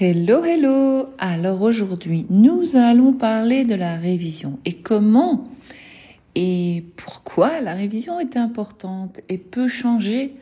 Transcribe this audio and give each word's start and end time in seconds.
Hello, 0.00 0.42
hello. 0.42 1.10
Alors 1.18 1.60
aujourd'hui, 1.60 2.24
nous 2.30 2.76
allons 2.76 3.12
parler 3.12 3.66
de 3.66 3.74
la 3.74 3.96
révision 3.96 4.58
et 4.64 4.76
comment 4.76 5.50
et 6.34 6.86
pourquoi 6.96 7.60
la 7.60 7.74
révision 7.74 8.18
est 8.18 8.38
importante 8.38 9.20
et 9.28 9.36
peut 9.36 9.68
changer 9.68 10.34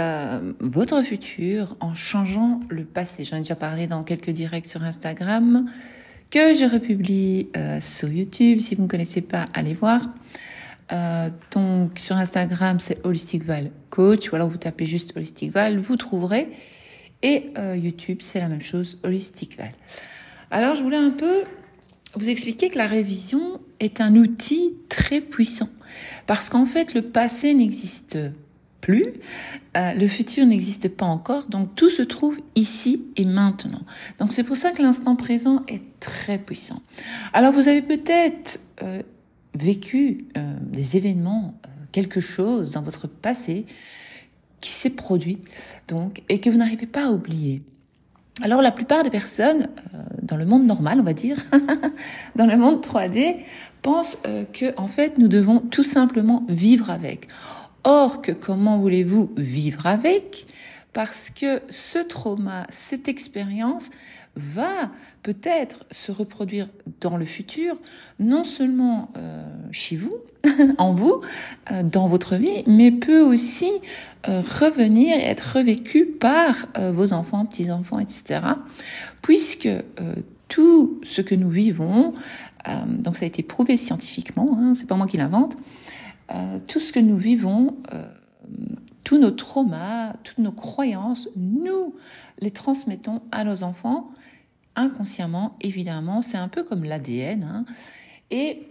euh, 0.00 0.54
votre 0.58 1.02
futur 1.02 1.76
en 1.78 1.94
changeant 1.94 2.58
le 2.68 2.84
passé? 2.84 3.22
J'en 3.22 3.36
ai 3.36 3.40
déjà 3.40 3.54
parlé 3.54 3.86
dans 3.86 4.02
quelques 4.02 4.30
directs 4.30 4.66
sur 4.66 4.82
Instagram 4.82 5.70
que 6.30 6.52
je 6.52 6.64
republie 6.64 7.46
euh, 7.56 7.80
sur 7.80 8.08
YouTube. 8.08 8.58
Si 8.58 8.74
vous 8.74 8.82
ne 8.82 8.88
connaissez 8.88 9.20
pas, 9.20 9.46
allez 9.54 9.74
voir. 9.74 10.00
Euh, 10.90 11.30
donc 11.52 11.96
sur 12.00 12.16
Instagram, 12.16 12.80
c'est 12.80 13.06
Holistic 13.06 13.44
Val 13.44 13.70
Coach 13.90 14.32
ou 14.32 14.34
alors 14.34 14.48
vous 14.48 14.58
tapez 14.58 14.86
juste 14.86 15.16
Holistic 15.16 15.52
Val, 15.52 15.78
vous 15.78 15.96
trouverez. 15.96 16.48
Et 17.22 17.50
euh, 17.58 17.76
YouTube, 17.76 18.18
c'est 18.22 18.40
la 18.40 18.48
même 18.48 18.62
chose, 18.62 18.98
Holistic 19.02 19.56
Val. 19.58 19.72
Alors, 20.50 20.74
je 20.74 20.82
voulais 20.82 20.96
un 20.96 21.10
peu 21.10 21.44
vous 22.14 22.28
expliquer 22.28 22.70
que 22.70 22.78
la 22.78 22.86
révision 22.86 23.60
est 23.78 24.00
un 24.00 24.16
outil 24.16 24.74
très 24.88 25.20
puissant. 25.20 25.68
Parce 26.26 26.48
qu'en 26.48 26.66
fait, 26.66 26.94
le 26.94 27.02
passé 27.02 27.54
n'existe 27.54 28.18
plus, 28.80 29.04
euh, 29.76 29.92
le 29.92 30.08
futur 30.08 30.46
n'existe 30.46 30.88
pas 30.88 31.04
encore, 31.04 31.48
donc 31.48 31.74
tout 31.74 31.90
se 31.90 32.00
trouve 32.00 32.40
ici 32.54 33.04
et 33.16 33.26
maintenant. 33.26 33.82
Donc 34.18 34.32
c'est 34.32 34.42
pour 34.42 34.56
ça 34.56 34.70
que 34.70 34.80
l'instant 34.80 35.16
présent 35.16 35.62
est 35.68 35.82
très 36.00 36.38
puissant. 36.38 36.80
Alors 37.34 37.52
vous 37.52 37.68
avez 37.68 37.82
peut-être 37.82 38.58
euh, 38.82 39.02
vécu 39.54 40.24
des 40.62 40.96
événements, 40.96 41.60
quelque 41.92 42.20
chose 42.20 42.72
dans 42.72 42.82
votre 42.82 43.06
passé 43.06 43.66
qui 44.60 44.70
s'est 44.70 44.90
produit, 44.90 45.38
donc, 45.88 46.22
et 46.28 46.40
que 46.40 46.50
vous 46.50 46.58
n'arrivez 46.58 46.86
pas 46.86 47.06
à 47.06 47.10
oublier. 47.10 47.62
Alors 48.42 48.62
la 48.62 48.70
plupart 48.70 49.02
des 49.02 49.10
personnes 49.10 49.68
euh, 49.94 49.98
dans 50.22 50.36
le 50.36 50.46
monde 50.46 50.64
normal, 50.64 50.98
on 51.00 51.02
va 51.02 51.12
dire, 51.12 51.36
dans 52.36 52.46
le 52.46 52.56
monde 52.56 52.84
3D, 52.84 53.36
pensent 53.82 54.22
euh, 54.26 54.44
que 54.50 54.72
en 54.78 54.88
fait 54.88 55.18
nous 55.18 55.28
devons 55.28 55.58
tout 55.60 55.84
simplement 55.84 56.44
vivre 56.48 56.90
avec. 56.90 57.28
Or 57.84 58.22
que 58.22 58.32
comment 58.32 58.78
voulez-vous 58.78 59.32
vivre 59.36 59.86
avec? 59.86 60.46
Parce 60.92 61.30
que 61.30 61.60
ce 61.68 61.98
trauma, 61.98 62.66
cette 62.70 63.08
expérience 63.08 63.90
va 64.36 64.90
peut-être 65.22 65.84
se 65.90 66.12
reproduire 66.12 66.68
dans 67.00 67.16
le 67.16 67.24
futur, 67.24 67.76
non 68.18 68.44
seulement 68.44 69.10
euh, 69.16 69.42
chez 69.72 69.96
vous, 69.96 70.16
en 70.78 70.92
vous, 70.92 71.20
euh, 71.70 71.82
dans 71.82 72.08
votre 72.08 72.36
vie, 72.36 72.62
mais 72.66 72.90
peut 72.90 73.22
aussi 73.22 73.70
euh, 74.28 74.40
revenir 74.40 75.16
et 75.16 75.24
être 75.24 75.56
revécu 75.56 76.06
par 76.06 76.54
vos 76.92 77.12
enfants, 77.12 77.44
petits-enfants, 77.46 77.98
etc. 77.98 78.40
Puisque 79.22 79.68
tout 80.48 81.00
ce 81.02 81.20
que 81.20 81.34
nous 81.34 81.50
vivons, 81.50 82.14
donc 82.86 83.16
ça 83.16 83.24
a 83.24 83.28
été 83.28 83.42
prouvé 83.42 83.76
scientifiquement, 83.76 84.58
hein, 84.60 84.74
c'est 84.74 84.86
pas 84.86 84.96
moi 84.96 85.06
qui 85.06 85.16
l'invente, 85.16 85.56
tout 86.66 86.80
ce 86.80 86.92
que 86.92 87.00
nous 87.00 87.16
vivons 87.16 87.76
tous 89.04 89.18
nos 89.18 89.30
traumas, 89.30 90.14
toutes 90.24 90.38
nos 90.38 90.52
croyances, 90.52 91.28
nous 91.36 91.94
les 92.38 92.50
transmettons 92.50 93.22
à 93.32 93.44
nos 93.44 93.62
enfants 93.62 94.10
inconsciemment, 94.76 95.56
évidemment. 95.60 96.22
C'est 96.22 96.38
un 96.38 96.48
peu 96.48 96.62
comme 96.62 96.84
l'ADN. 96.84 97.44
Hein, 97.44 97.64
et 98.30 98.62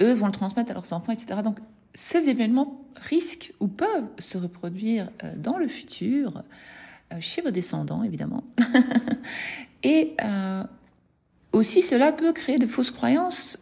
eux 0.00 0.12
vont 0.12 0.26
le 0.26 0.32
transmettre 0.32 0.70
à 0.70 0.74
leurs 0.74 0.92
enfants, 0.92 1.12
etc. 1.12 1.40
Donc, 1.42 1.58
ces 1.94 2.28
événements 2.28 2.80
risquent 2.96 3.52
ou 3.60 3.68
peuvent 3.68 4.08
se 4.18 4.38
reproduire 4.38 5.10
euh, 5.22 5.32
dans 5.36 5.58
le 5.58 5.68
futur, 5.68 6.42
euh, 7.12 7.16
chez 7.20 7.42
vos 7.42 7.50
descendants, 7.50 8.02
évidemment. 8.02 8.44
et 9.82 10.14
euh, 10.24 10.64
aussi, 11.52 11.82
cela 11.82 12.12
peut 12.12 12.32
créer 12.32 12.58
de 12.58 12.66
fausses 12.66 12.90
croyances 12.90 13.58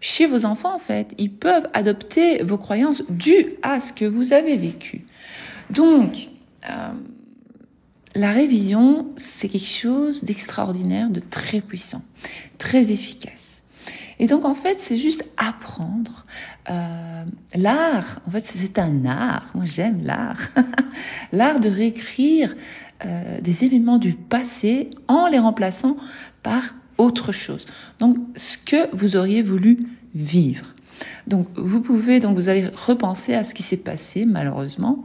chez 0.00 0.26
vos 0.26 0.44
enfants, 0.44 0.74
en 0.74 0.78
fait. 0.78 1.14
Ils 1.18 1.32
peuvent 1.32 1.66
adopter 1.74 2.42
vos 2.42 2.58
croyances 2.58 3.02
dues 3.08 3.54
à 3.62 3.80
ce 3.80 3.92
que 3.92 4.04
vous 4.04 4.32
avez 4.32 4.56
vécu. 4.56 5.04
Donc, 5.70 6.28
euh, 6.68 6.92
la 8.14 8.32
révision, 8.32 9.08
c'est 9.16 9.48
quelque 9.48 9.66
chose 9.66 10.24
d'extraordinaire, 10.24 11.10
de 11.10 11.20
très 11.20 11.60
puissant, 11.60 12.02
très 12.58 12.90
efficace. 12.90 13.62
Et 14.18 14.26
donc 14.26 14.44
en 14.44 14.54
fait, 14.54 14.80
c'est 14.80 14.96
juste 14.96 15.28
apprendre. 15.36 16.24
Euh, 16.70 17.24
l'art, 17.54 18.20
en 18.26 18.30
fait, 18.30 18.46
c'est 18.46 18.78
un 18.78 19.04
art. 19.04 19.50
Moi, 19.54 19.66
j'aime 19.66 20.02
l'art. 20.02 20.48
l'art 21.32 21.60
de 21.60 21.68
réécrire 21.68 22.54
euh, 23.04 23.40
des 23.40 23.64
événements 23.64 23.98
du 23.98 24.14
passé 24.14 24.90
en 25.08 25.26
les 25.26 25.38
remplaçant 25.38 25.98
par 26.42 26.62
autre 26.98 27.32
chose. 27.32 27.66
Donc, 27.98 28.16
ce 28.34 28.58
que 28.58 28.94
vous 28.94 29.16
auriez 29.16 29.42
voulu 29.42 29.78
vivre. 30.14 30.74
Donc, 31.26 31.46
vous 31.54 31.82
pouvez, 31.82 32.20
donc, 32.20 32.36
vous 32.36 32.48
allez 32.48 32.66
repenser 32.68 33.34
à 33.34 33.44
ce 33.44 33.54
qui 33.54 33.62
s'est 33.62 33.76
passé, 33.78 34.24
malheureusement. 34.24 35.04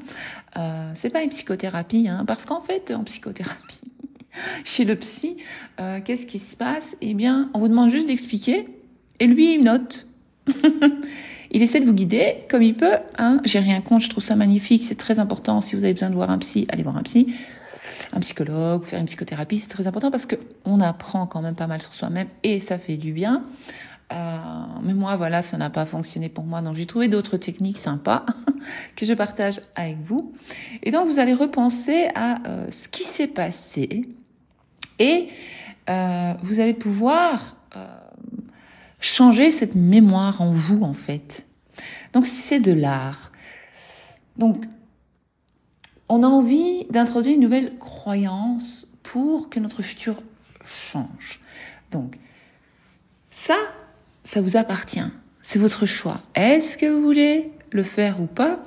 Euh, 0.58 0.92
c'est 0.96 1.10
pas 1.10 1.22
une 1.22 1.30
psychothérapie, 1.30 2.08
hein, 2.08 2.24
parce 2.26 2.46
qu'en 2.46 2.62
fait, 2.62 2.92
en 2.92 3.04
psychothérapie, 3.04 3.92
chez 4.64 4.86
le 4.86 4.96
psy, 4.96 5.38
euh, 5.80 6.00
qu'est-ce 6.04 6.26
qui 6.26 6.40
se 6.40 6.56
passe? 6.56 6.96
Eh 7.02 7.14
bien, 7.14 7.50
on 7.54 7.60
vous 7.60 7.68
demande 7.68 7.90
juste 7.90 8.08
d'expliquer 8.08 8.68
et 9.20 9.28
lui, 9.28 9.56
il 9.56 9.64
note. 9.64 10.08
il 11.52 11.62
essaie 11.62 11.80
de 11.80 11.86
vous 11.86 11.94
guider 11.94 12.38
comme 12.50 12.64
il 12.64 12.76
peut. 12.76 12.98
Hein. 13.18 13.40
J'ai 13.46 13.60
rien 13.60 13.82
contre, 13.82 14.06
je 14.06 14.10
trouve 14.10 14.24
ça 14.24 14.36
magnifique, 14.36 14.84
c'est 14.84 14.96
très 14.96 15.20
important. 15.20 15.62
Si 15.62 15.76
vous 15.76 15.84
avez 15.84 15.94
besoin 15.94 16.10
de 16.10 16.16
voir 16.16 16.32
un 16.32 16.40
psy, 16.40 16.66
allez 16.70 16.84
voir 16.84 16.98
un 16.98 17.04
psy, 17.04 17.34
un 18.14 18.20
psychologue, 18.20 18.84
faire 18.86 19.00
une 19.00 19.06
psychothérapie, 19.06 19.58
c'est 19.58 19.70
très 19.70 19.88
important 19.88 20.12
parce 20.12 20.26
que 20.26 20.36
on 20.66 20.82
apprend 20.82 21.26
quand 21.28 21.42
même 21.42 21.56
pas 21.56 21.68
mal 21.68 21.82
sur 21.82 21.94
soi-même 21.94 22.28
et 22.44 22.60
ça 22.60 22.78
fait 22.78 22.98
du 22.98 23.12
bien. 23.14 23.44
Euh, 24.12 24.38
mais 24.84 24.94
moi, 24.94 25.16
voilà, 25.16 25.42
ça 25.42 25.58
n'a 25.58 25.70
pas 25.70 25.86
fonctionné 25.86 26.28
pour 26.28 26.44
moi. 26.44 26.62
Donc, 26.62 26.76
j'ai 26.76 26.86
trouvé 26.86 27.08
d'autres 27.08 27.38
techniques 27.38 27.78
sympas 27.78 28.26
que 28.96 29.06
je 29.06 29.14
partage 29.14 29.62
avec 29.76 29.98
vous. 30.00 30.34
Et 30.84 30.92
donc, 30.92 31.08
vous 31.08 31.20
allez 31.20 31.34
repenser 31.34 32.10
à 32.14 32.46
euh, 32.48 32.68
ce 32.70 32.90
qui 32.90 33.04
s'est 33.04 33.28
passé 33.28 34.10
et 35.00 35.30
euh, 35.90 36.34
vous 36.42 36.60
allez 36.60 36.74
pouvoir 36.74 37.56
euh, 37.76 37.86
changer 39.00 39.50
cette 39.50 39.76
mémoire 39.76 40.42
en 40.42 40.52
vous, 40.52 40.84
en 40.84 40.94
fait. 40.94 41.48
Donc, 42.14 42.26
c'est 42.26 42.60
de 42.60 42.72
l'art. 42.72 43.32
Donc, 44.38 44.66
on 46.12 46.24
a 46.24 46.28
envie 46.28 46.84
d'introduire 46.90 47.36
une 47.36 47.42
nouvelle 47.42 47.78
croyance 47.80 48.86
pour 49.02 49.50
que 49.50 49.62
notre 49.62 49.82
futur 49.82 50.22
change. 50.66 51.40
Donc, 51.90 52.20
ça, 53.30 53.56
ça 54.22 54.42
vous 54.42 54.58
appartient. 54.58 55.10
C'est 55.40 55.58
votre 55.58 55.86
choix. 55.86 56.20
Est-ce 56.36 56.78
que 56.78 56.86
vous 56.86 57.02
voulez 57.02 57.52
le 57.72 57.84
faire 57.84 58.20
ou 58.22 58.26
pas? 58.26 58.60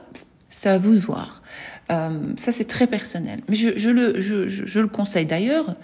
C'est 0.49 0.71
à 0.71 0.79
vous 0.79 0.95
de 0.95 0.99
voir. 0.99 1.43
Euh, 1.91 2.33
ça, 2.39 2.51
c'est 2.51 2.65
très 2.65 2.87
personnel. 2.87 3.43
Mais 3.51 3.57
je, 3.57 3.91
le, 3.91 4.23
je, 4.23 4.49
je, 4.49 4.81
le 4.81 4.89
conseille 4.89 5.27
d'ailleurs 5.27 5.75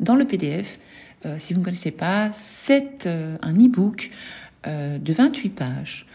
dans 0.00 0.16
le 0.16 0.24
PDF. 0.24 0.80
Euh, 1.26 1.36
si 1.36 1.52
vous 1.52 1.60
ne 1.60 1.64
connaissez 1.66 1.90
pas, 1.90 2.32
c'est 2.32 3.06
euh, 3.06 3.36
un 3.42 3.54
e-book 3.54 4.10
de 4.66 5.12
28 5.12 5.48
pages 5.50 6.06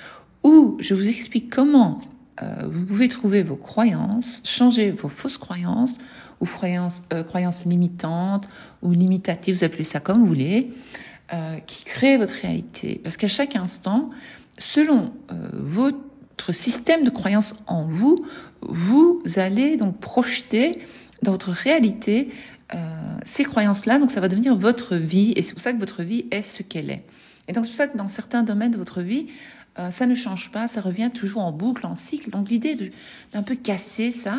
où 0.43 0.77
je 0.79 0.93
vous 0.93 1.07
explique 1.07 1.49
comment 1.49 1.99
vous 2.41 2.85
pouvez 2.85 3.07
trouver 3.07 3.44
vos 3.44 3.56
croyances, 3.56 4.41
changer 4.44 4.91
vos 4.91 5.07
fausses 5.09 5.38
croyances 5.38 6.00
ou 6.41 6.46
croyances, 6.46 7.03
croyances 7.28 7.66
limitantes 7.66 8.50
ou 8.81 8.91
limitatives, 8.91 9.57
vous 9.57 9.63
appelez 9.63 9.84
ça 9.84 10.00
comme 10.00 10.19
vous 10.19 10.28
voulez, 10.28 10.72
euh, 11.34 11.57
qui 11.66 11.85
crée 11.85 12.18
votre 12.18 12.35
réalité. 12.35 13.01
Parce 13.03 13.18
qu'à 13.18 13.28
chaque 13.28 13.56
instant, 13.56 14.12
selon 14.59 15.12
euh, 15.31 15.50
votre 15.53 16.51
système 16.51 17.03
de 17.03 17.09
croyance 17.09 17.56
en 17.66 17.84
vous, 17.85 18.23
vous 18.62 19.23
allez 19.38 19.75
donc 19.75 20.00
projeter 20.00 20.78
dans 21.23 21.31
votre 21.31 21.50
réalité 21.50 22.29
euh, 22.75 23.17
ces 23.23 23.43
croyances-là. 23.43 23.97
Donc 23.97 24.11
ça 24.11 24.22
va 24.22 24.28
devenir 24.28 24.55
votre 24.55 24.96
vie 24.96 25.34
et 25.35 25.41
c'est 25.41 25.53
pour 25.53 25.64
ça 25.64 25.73
que 25.73 25.79
votre 25.79 26.03
vie 26.03 26.26
est 26.29 26.43
ce 26.43 26.61
qu'elle 26.61 26.91
est. 26.91 27.03
Et 27.47 27.53
donc 27.53 27.66
c'est 27.66 27.72
pour 27.72 27.78
ça 27.78 27.88
que 27.88 27.97
dans 27.97 28.08
certains 28.08 28.43
domaines 28.43 28.72
de 28.72 28.78
votre 28.78 29.02
vie, 29.02 29.26
euh, 29.79 29.91
ça 29.91 30.05
ne 30.05 30.16
change 30.16 30.51
pas, 30.51 30.67
ça 30.67 30.81
revient 30.81 31.11
toujours 31.13 31.43
en 31.43 31.51
boucle, 31.51 31.85
en 31.85 31.95
cycle. 31.95 32.29
Donc 32.29 32.49
l'idée 32.49 32.91
d'un 33.33 33.43
peu 33.43 33.55
casser 33.55 34.11
ça 34.11 34.37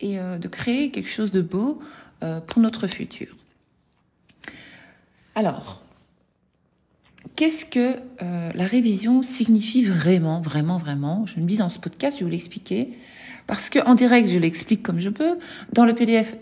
et 0.00 0.18
euh, 0.18 0.38
de 0.38 0.48
créer 0.48 0.90
quelque 0.90 1.10
chose 1.10 1.30
de 1.30 1.42
beau 1.42 1.80
euh, 2.22 2.40
pour 2.40 2.60
notre 2.62 2.86
futur. 2.86 3.28
Alors, 5.34 5.82
Qu'est-ce 7.36 7.64
que 7.64 7.96
euh, 8.22 8.50
la 8.54 8.64
révision 8.64 9.22
signifie 9.22 9.84
vraiment, 9.84 10.40
vraiment, 10.40 10.78
vraiment? 10.78 11.26
Je 11.26 11.40
me 11.40 11.44
dis 11.44 11.56
dans 11.56 11.68
ce 11.68 11.78
podcast, 11.78 12.16
je 12.16 12.20
vais 12.20 12.24
vous 12.24 12.30
l'expliquer. 12.32 12.90
Parce 13.46 13.70
que 13.70 13.78
en 13.86 13.94
direct, 13.94 14.28
je 14.28 14.38
l'explique 14.38 14.82
comme 14.82 14.98
je 14.98 15.08
peux. 15.08 15.38
Dans 15.72 15.84
le 15.84 15.94
PDF, 15.94 16.36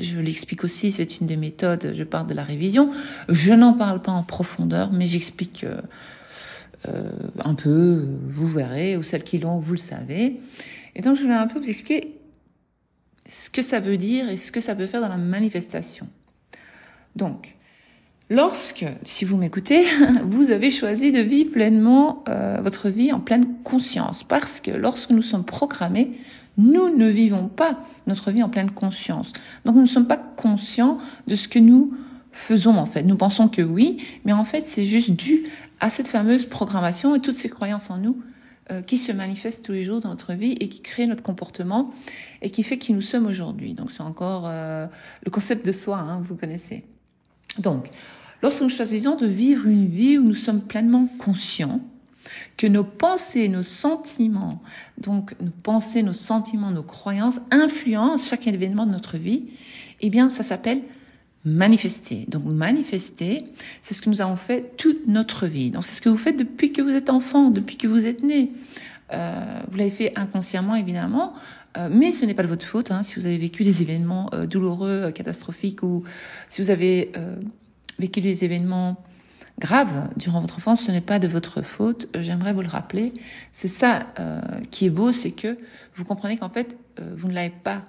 je 0.00 0.20
l'explique 0.20 0.64
aussi, 0.64 0.90
c'est 0.90 1.20
une 1.20 1.26
des 1.26 1.36
méthodes, 1.36 1.92
je 1.94 2.02
parle 2.02 2.26
de 2.26 2.34
la 2.34 2.42
révision. 2.44 2.90
Je 3.28 3.52
n'en 3.52 3.74
parle 3.74 4.00
pas 4.00 4.12
en 4.12 4.22
profondeur, 4.22 4.90
mais 4.92 5.06
j'explique 5.06 5.66
euh, 6.86 6.88
euh, 6.88 7.12
un 7.44 7.54
peu, 7.54 8.06
vous 8.28 8.46
verrez, 8.46 8.96
ou 8.96 9.02
celles 9.02 9.24
qui 9.24 9.38
l'ont, 9.38 9.58
vous 9.58 9.72
le 9.72 9.78
savez. 9.78 10.40
Et 10.94 11.02
donc, 11.02 11.16
je 11.16 11.22
voulais 11.22 11.34
un 11.34 11.46
peu 11.46 11.58
vous 11.58 11.68
expliquer 11.68 12.18
ce 13.26 13.50
que 13.50 13.62
ça 13.62 13.80
veut 13.80 13.96
dire 13.96 14.28
et 14.28 14.36
ce 14.36 14.52
que 14.52 14.60
ça 14.60 14.74
peut 14.74 14.86
faire 14.86 15.00
dans 15.00 15.08
la 15.08 15.16
manifestation. 15.18 16.08
Donc, 17.16 17.56
lorsque, 18.30 18.86
si 19.02 19.24
vous 19.24 19.36
m'écoutez, 19.36 19.84
vous 20.24 20.50
avez 20.50 20.70
choisi 20.70 21.12
de 21.12 21.20
vivre 21.20 21.50
pleinement 21.50 22.24
euh, 22.28 22.60
votre 22.62 22.88
vie 22.88 23.12
en 23.12 23.20
pleine 23.20 23.46
conscience, 23.64 24.22
parce 24.22 24.60
que 24.60 24.70
lorsque 24.70 25.10
nous 25.10 25.22
sommes 25.22 25.44
programmés, 25.44 26.12
nous 26.58 26.94
ne 26.94 27.08
vivons 27.08 27.48
pas 27.48 27.80
notre 28.06 28.30
vie 28.30 28.42
en 28.42 28.48
pleine 28.48 28.70
conscience. 28.70 29.32
Donc 29.64 29.76
nous 29.76 29.82
ne 29.82 29.86
sommes 29.86 30.08
pas 30.08 30.16
conscients 30.16 30.98
de 31.26 31.36
ce 31.36 31.48
que 31.48 31.58
nous 31.60 31.94
faisons 32.32 32.76
en 32.76 32.86
fait. 32.86 33.04
Nous 33.04 33.16
pensons 33.16 33.48
que 33.48 33.62
oui, 33.62 33.98
mais 34.24 34.32
en 34.32 34.44
fait 34.44 34.66
c'est 34.66 34.84
juste 34.84 35.10
dû 35.10 35.44
à 35.80 35.90
cette 35.90 36.08
fameuse 36.08 36.46
programmation 36.46 37.14
et 37.14 37.20
toutes 37.20 37.36
ces 37.36 37.48
croyances 37.48 37.90
en 37.90 37.98
nous 37.98 38.20
euh, 38.70 38.82
qui 38.82 38.98
se 38.98 39.12
manifestent 39.12 39.64
tous 39.64 39.72
les 39.72 39.84
jours 39.84 40.00
dans 40.00 40.10
notre 40.10 40.34
vie 40.34 40.52
et 40.60 40.68
qui 40.68 40.82
créent 40.82 41.06
notre 41.06 41.22
comportement 41.22 41.92
et 42.42 42.50
qui 42.50 42.62
fait 42.62 42.78
qui 42.78 42.92
nous 42.92 43.02
sommes 43.02 43.26
aujourd'hui. 43.26 43.74
Donc 43.74 43.90
c'est 43.90 44.02
encore 44.02 44.44
euh, 44.46 44.86
le 45.24 45.30
concept 45.30 45.64
de 45.64 45.72
soi, 45.72 45.98
hein, 45.98 46.20
vous 46.24 46.36
connaissez. 46.36 46.84
Donc, 47.58 47.88
lorsque 48.42 48.62
nous 48.62 48.68
choisissons 48.68 49.16
de 49.16 49.26
vivre 49.26 49.66
une 49.66 49.88
vie 49.88 50.18
où 50.18 50.24
nous 50.24 50.34
sommes 50.34 50.62
pleinement 50.62 51.08
conscients, 51.18 51.80
que 52.56 52.66
nos 52.66 52.84
pensées, 52.84 53.48
nos 53.48 53.62
sentiments, 53.62 54.60
donc 54.98 55.34
nos 55.40 55.50
pensées, 55.50 56.02
nos 56.02 56.12
sentiments, 56.12 56.70
nos 56.70 56.82
croyances 56.82 57.40
influencent 57.50 58.28
chaque 58.28 58.46
événement 58.46 58.86
de 58.86 58.92
notre 58.92 59.16
vie, 59.16 59.46
eh 60.00 60.10
bien, 60.10 60.28
ça 60.28 60.42
s'appelle 60.42 60.82
manifester. 61.44 62.26
Donc 62.28 62.44
manifester, 62.44 63.44
c'est 63.82 63.94
ce 63.94 64.02
que 64.02 64.10
nous 64.10 64.20
avons 64.20 64.36
fait 64.36 64.76
toute 64.76 65.06
notre 65.06 65.46
vie. 65.46 65.70
Donc 65.70 65.84
c'est 65.84 65.94
ce 65.94 66.00
que 66.00 66.08
vous 66.08 66.18
faites 66.18 66.36
depuis 66.36 66.72
que 66.72 66.82
vous 66.82 66.90
êtes 66.90 67.10
enfant, 67.10 67.50
depuis 67.50 67.76
que 67.76 67.86
vous 67.86 68.06
êtes 68.06 68.22
né. 68.22 68.52
Euh, 69.12 69.60
vous 69.70 69.78
l'avez 69.78 69.90
fait 69.90 70.12
inconsciemment 70.16 70.74
évidemment, 70.74 71.32
euh, 71.78 71.88
mais 71.90 72.10
ce 72.10 72.26
n'est 72.26 72.34
pas 72.34 72.42
de 72.42 72.48
votre 72.48 72.64
faute. 72.64 72.90
Hein, 72.90 73.02
si 73.02 73.18
vous 73.18 73.26
avez 73.26 73.38
vécu 73.38 73.64
des 73.64 73.82
événements 73.82 74.28
euh, 74.34 74.46
douloureux, 74.46 75.04
euh, 75.04 75.10
catastrophiques, 75.10 75.82
ou 75.82 76.04
si 76.48 76.60
vous 76.60 76.70
avez 76.70 77.12
euh, 77.16 77.36
vécu 77.98 78.20
des 78.20 78.44
événements 78.44 79.02
grave 79.58 80.10
durant 80.16 80.40
votre 80.40 80.58
enfance, 80.58 80.82
ce 80.82 80.92
n'est 80.92 81.00
pas 81.00 81.18
de 81.18 81.26
votre 81.26 81.62
faute. 81.62 82.08
Euh, 82.14 82.22
j'aimerais 82.22 82.52
vous 82.52 82.62
le 82.62 82.68
rappeler. 82.68 83.14
C'est 83.50 83.68
ça 83.68 84.06
qui 84.70 84.86
est 84.86 84.90
beau, 84.90 85.12
c'est 85.12 85.32
que 85.32 85.56
vous 85.94 86.04
comprenez 86.04 86.36
qu'en 86.36 86.50
fait, 86.50 86.76
vous 87.16 87.28
ne 87.28 87.34
l'avez 87.34 87.50
pas 87.50 87.84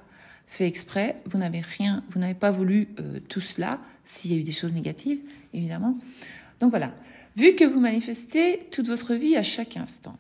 fait 0.50 0.66
exprès, 0.66 1.16
vous 1.28 1.38
n'avez 1.38 1.62
rien, 1.62 2.04
vous 2.10 2.20
n'avez 2.20 2.34
pas 2.34 2.52
voulu 2.52 2.88
euh, 3.00 3.20
tout 3.30 3.40
cela, 3.40 3.80
s'il 4.04 4.34
y 4.34 4.36
a 4.36 4.38
eu 4.38 4.44
des 4.44 4.52
choses 4.52 4.74
négatives, 4.74 5.20
évidemment. 5.54 5.96
Donc 6.60 6.72
voilà, 6.72 6.92
vu 7.38 7.54
que 7.54 7.64
vous 7.64 7.80
manifestez 7.80 8.60
toute 8.72 8.88
votre 8.88 9.14
vie 9.14 9.38
à 9.38 9.44
chaque 9.44 9.78
instant. 9.78 10.18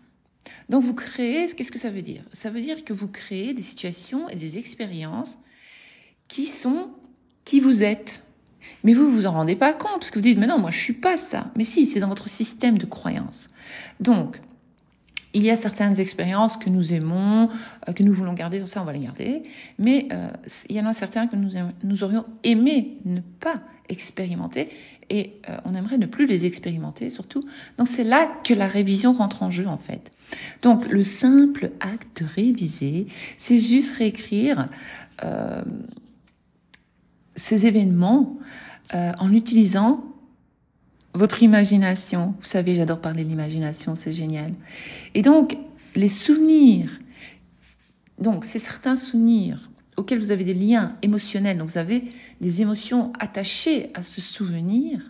Donc 0.69 0.83
vous 0.83 0.93
créez, 0.93 1.47
qu'est-ce 1.47 1.71
que 1.71 1.79
ça 1.79 1.89
veut 1.89 2.03
dire? 2.03 2.21
Ça 2.31 2.51
veut 2.51 2.61
dire 2.61 2.85
que 2.85 2.93
vous 2.93 3.07
créez 3.07 3.55
des 3.55 3.63
situations 3.63 4.29
et 4.29 4.35
des 4.35 4.59
expériences 4.59 5.39
qui 6.27 6.45
sont 6.45 6.91
qui 7.43 7.59
vous 7.59 7.81
êtes. 7.81 8.23
Mais 8.83 8.93
vous 8.93 9.11
vous 9.11 9.25
en 9.25 9.31
rendez 9.31 9.55
pas 9.55 9.73
compte 9.73 9.93
parce 9.93 10.11
que 10.11 10.19
vous 10.19 10.23
dites 10.23 10.37
mais 10.37 10.45
non 10.45 10.59
moi 10.59 10.69
je 10.69 10.77
suis 10.77 10.93
pas 10.93 11.17
ça. 11.17 11.51
Mais 11.55 11.63
si 11.63 11.87
c'est 11.87 11.99
dans 11.99 12.07
votre 12.07 12.29
système 12.29 12.77
de 12.77 12.85
croyance. 12.85 13.49
Donc 13.99 14.39
il 15.33 15.43
y 15.43 15.49
a 15.49 15.55
certaines 15.55 15.99
expériences 15.99 16.57
que 16.57 16.69
nous 16.69 16.93
aimons, 16.93 17.49
euh, 17.87 17.93
que 17.93 18.03
nous 18.03 18.13
voulons 18.13 18.33
garder, 18.33 18.65
ça 18.65 18.81
on 18.81 18.85
va 18.85 18.93
les 18.93 18.99
garder, 18.99 19.43
mais 19.77 20.07
euh, 20.11 20.29
il 20.69 20.75
y 20.75 20.81
en 20.81 20.85
a 20.85 20.93
certains 20.93 21.27
que 21.27 21.35
nous, 21.35 21.51
nous 21.83 22.03
aurions 22.03 22.25
aimé 22.43 22.97
ne 23.05 23.21
pas 23.21 23.61
expérimenter 23.89 24.69
et 25.09 25.33
euh, 25.49 25.57
on 25.65 25.73
aimerait 25.73 25.97
ne 25.97 26.05
plus 26.05 26.27
les 26.27 26.45
expérimenter 26.45 27.09
surtout. 27.09 27.43
Donc 27.77 27.87
c'est 27.87 28.03
là 28.03 28.31
que 28.43 28.53
la 28.53 28.67
révision 28.67 29.13
rentre 29.13 29.43
en 29.43 29.51
jeu 29.51 29.67
en 29.67 29.77
fait. 29.77 30.11
Donc 30.61 30.87
le 30.87 31.03
simple 31.03 31.71
acte 31.79 32.21
de 32.21 32.27
réviser, 32.27 33.07
c'est 33.37 33.59
juste 33.59 33.95
réécrire 33.95 34.67
euh, 35.23 35.61
ces 37.35 37.65
événements 37.65 38.37
en 38.91 39.31
utilisant 39.31 40.03
votre 41.13 41.43
imagination. 41.43 42.35
Vous 42.39 42.45
savez, 42.45 42.75
j'adore 42.75 43.01
parler 43.01 43.23
de 43.23 43.29
l'imagination, 43.29 43.95
c'est 43.95 44.11
génial. 44.11 44.53
Et 45.15 45.21
donc, 45.21 45.57
les 45.95 46.09
souvenirs, 46.09 46.91
donc 48.19 48.45
c'est 48.45 48.59
certains 48.59 48.95
souvenirs 48.95 49.69
auxquels 49.97 50.19
vous 50.19 50.31
avez 50.31 50.43
des 50.43 50.53
liens 50.53 50.97
émotionnels, 51.01 51.57
donc 51.57 51.69
vous 51.69 51.77
avez 51.77 52.03
des 52.39 52.61
émotions 52.61 53.11
attachées 53.19 53.91
à 53.93 54.01
ce 54.01 54.21
souvenir, 54.21 55.01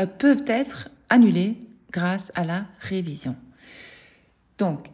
euh, 0.00 0.06
peuvent 0.06 0.44
être 0.46 0.88
annulés 1.08 1.56
grâce 1.90 2.30
à 2.36 2.44
la 2.44 2.66
révision. 2.78 3.34
Donc, 4.58 4.90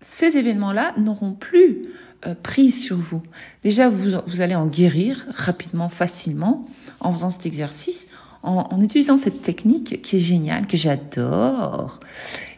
ces 0.00 0.36
événements-là 0.36 0.94
n'auront 0.98 1.32
plus 1.32 1.82
euh, 2.26 2.34
prise 2.34 2.82
sur 2.82 2.98
vous. 2.98 3.22
Déjà, 3.62 3.88
vous, 3.88 4.20
vous 4.26 4.40
allez 4.40 4.56
en 4.56 4.66
guérir 4.66 5.26
rapidement, 5.30 5.88
facilement, 5.88 6.66
en 7.02 7.12
faisant 7.12 7.30
cet 7.30 7.46
exercice, 7.46 8.08
en, 8.42 8.80
utilisant 8.80 9.18
cette 9.18 9.42
technique 9.42 10.02
qui 10.02 10.16
est 10.16 10.20
géniale, 10.20 10.66
que 10.66 10.76
j'adore. 10.76 12.00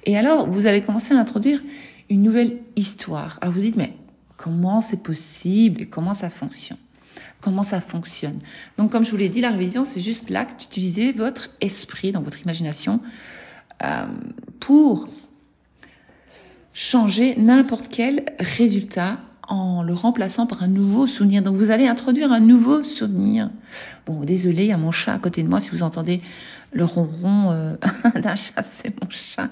Et 0.04 0.16
alors, 0.16 0.48
vous 0.48 0.66
allez 0.66 0.82
commencer 0.82 1.14
à 1.14 1.18
introduire 1.18 1.62
une 2.08 2.22
nouvelle 2.22 2.58
histoire. 2.76 3.38
Alors 3.40 3.54
vous 3.54 3.60
dites, 3.60 3.76
mais 3.76 3.94
comment 4.36 4.80
c'est 4.80 5.02
possible 5.02 5.82
et 5.82 5.86
comment 5.86 6.14
ça 6.14 6.30
fonctionne? 6.30 6.78
Comment 7.40 7.62
ça 7.62 7.80
fonctionne? 7.80 8.38
Donc, 8.78 8.90
comme 8.90 9.04
je 9.04 9.10
vous 9.10 9.18
l'ai 9.18 9.28
dit, 9.28 9.42
la 9.42 9.50
révision, 9.50 9.84
c'est 9.84 10.00
juste 10.00 10.30
l'acte 10.30 10.60
d'utiliser 10.60 11.12
votre 11.12 11.50
esprit, 11.60 12.12
dans 12.12 12.22
votre 12.22 12.40
imagination, 12.40 13.00
euh, 13.82 14.06
pour 14.60 15.08
changer 16.72 17.36
n'importe 17.36 17.88
quel 17.90 18.24
résultat 18.38 19.18
en 19.48 19.82
le 19.82 19.94
remplaçant 19.94 20.46
par 20.46 20.62
un 20.62 20.68
nouveau 20.68 21.06
souvenir. 21.06 21.42
Donc 21.42 21.56
vous 21.56 21.70
allez 21.70 21.86
introduire 21.86 22.32
un 22.32 22.40
nouveau 22.40 22.84
souvenir. 22.84 23.48
Bon, 24.06 24.20
désolé, 24.24 24.64
il 24.64 24.68
y 24.68 24.72
a 24.72 24.78
mon 24.78 24.90
chat 24.90 25.14
à 25.14 25.18
côté 25.18 25.42
de 25.42 25.48
moi. 25.48 25.60
Si 25.60 25.70
vous 25.70 25.82
entendez 25.82 26.20
le 26.72 26.84
ronron 26.84 27.50
euh, 27.50 27.76
d'un 28.20 28.34
chat, 28.34 28.62
c'est 28.62 28.94
mon 29.02 29.08
chat. 29.08 29.48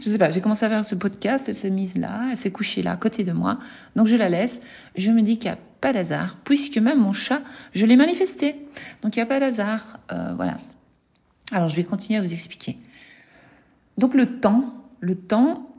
Je 0.00 0.10
sais 0.10 0.18
pas, 0.18 0.30
j'ai 0.30 0.40
commencé 0.40 0.64
à 0.64 0.68
faire 0.68 0.84
ce 0.84 0.94
podcast, 0.94 1.44
elle 1.48 1.54
s'est 1.54 1.70
mise 1.70 1.96
là, 1.96 2.28
elle 2.30 2.38
s'est 2.38 2.50
couchée 2.50 2.82
là, 2.82 2.92
à 2.92 2.96
côté 2.96 3.24
de 3.24 3.32
moi. 3.32 3.58
Donc 3.96 4.06
je 4.06 4.16
la 4.16 4.28
laisse. 4.28 4.60
Je 4.96 5.10
me 5.10 5.22
dis 5.22 5.38
qu'il 5.38 5.50
n'y 5.50 5.56
a 5.56 5.60
pas 5.80 5.92
d'hasard, 5.92 6.36
puisque 6.44 6.78
même 6.78 7.00
mon 7.00 7.12
chat, 7.12 7.42
je 7.74 7.86
l'ai 7.86 7.96
manifesté. 7.96 8.56
Donc 9.02 9.16
il 9.16 9.18
n'y 9.18 9.24
a 9.24 9.26
pas 9.26 9.40
d'hasard. 9.40 10.00
Euh, 10.12 10.32
voilà. 10.34 10.56
Alors 11.52 11.68
je 11.68 11.76
vais 11.76 11.84
continuer 11.84 12.18
à 12.18 12.22
vous 12.22 12.32
expliquer. 12.32 12.78
Donc 13.98 14.14
le 14.14 14.40
temps, 14.40 14.74
le 15.00 15.14
temps, 15.14 15.71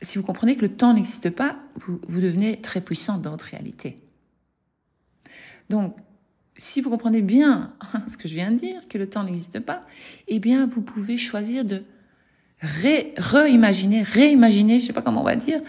si 0.00 0.18
vous 0.18 0.24
comprenez 0.24 0.56
que 0.56 0.62
le 0.62 0.74
temps 0.74 0.94
n'existe 0.94 1.30
pas, 1.30 1.58
vous, 1.76 2.00
vous 2.08 2.20
devenez 2.20 2.60
très 2.60 2.80
puissant 2.80 3.18
dans 3.18 3.30
votre 3.30 3.46
réalité. 3.46 3.96
Donc, 5.70 5.96
si 6.56 6.80
vous 6.80 6.90
comprenez 6.90 7.22
bien 7.22 7.74
ce 8.08 8.16
que 8.16 8.28
je 8.28 8.34
viens 8.34 8.50
de 8.50 8.58
dire, 8.58 8.88
que 8.88 8.98
le 8.98 9.08
temps 9.08 9.24
n'existe 9.24 9.60
pas, 9.60 9.82
eh 10.26 10.38
bien, 10.38 10.66
vous 10.66 10.82
pouvez 10.82 11.16
choisir 11.16 11.64
de 11.64 11.82
réimaginer, 12.60 14.02
réimaginer, 14.02 14.80
je 14.80 14.86
sais 14.86 14.92
pas 14.92 15.02
comment 15.02 15.20
on 15.20 15.24
va 15.24 15.36
dire, 15.36 15.60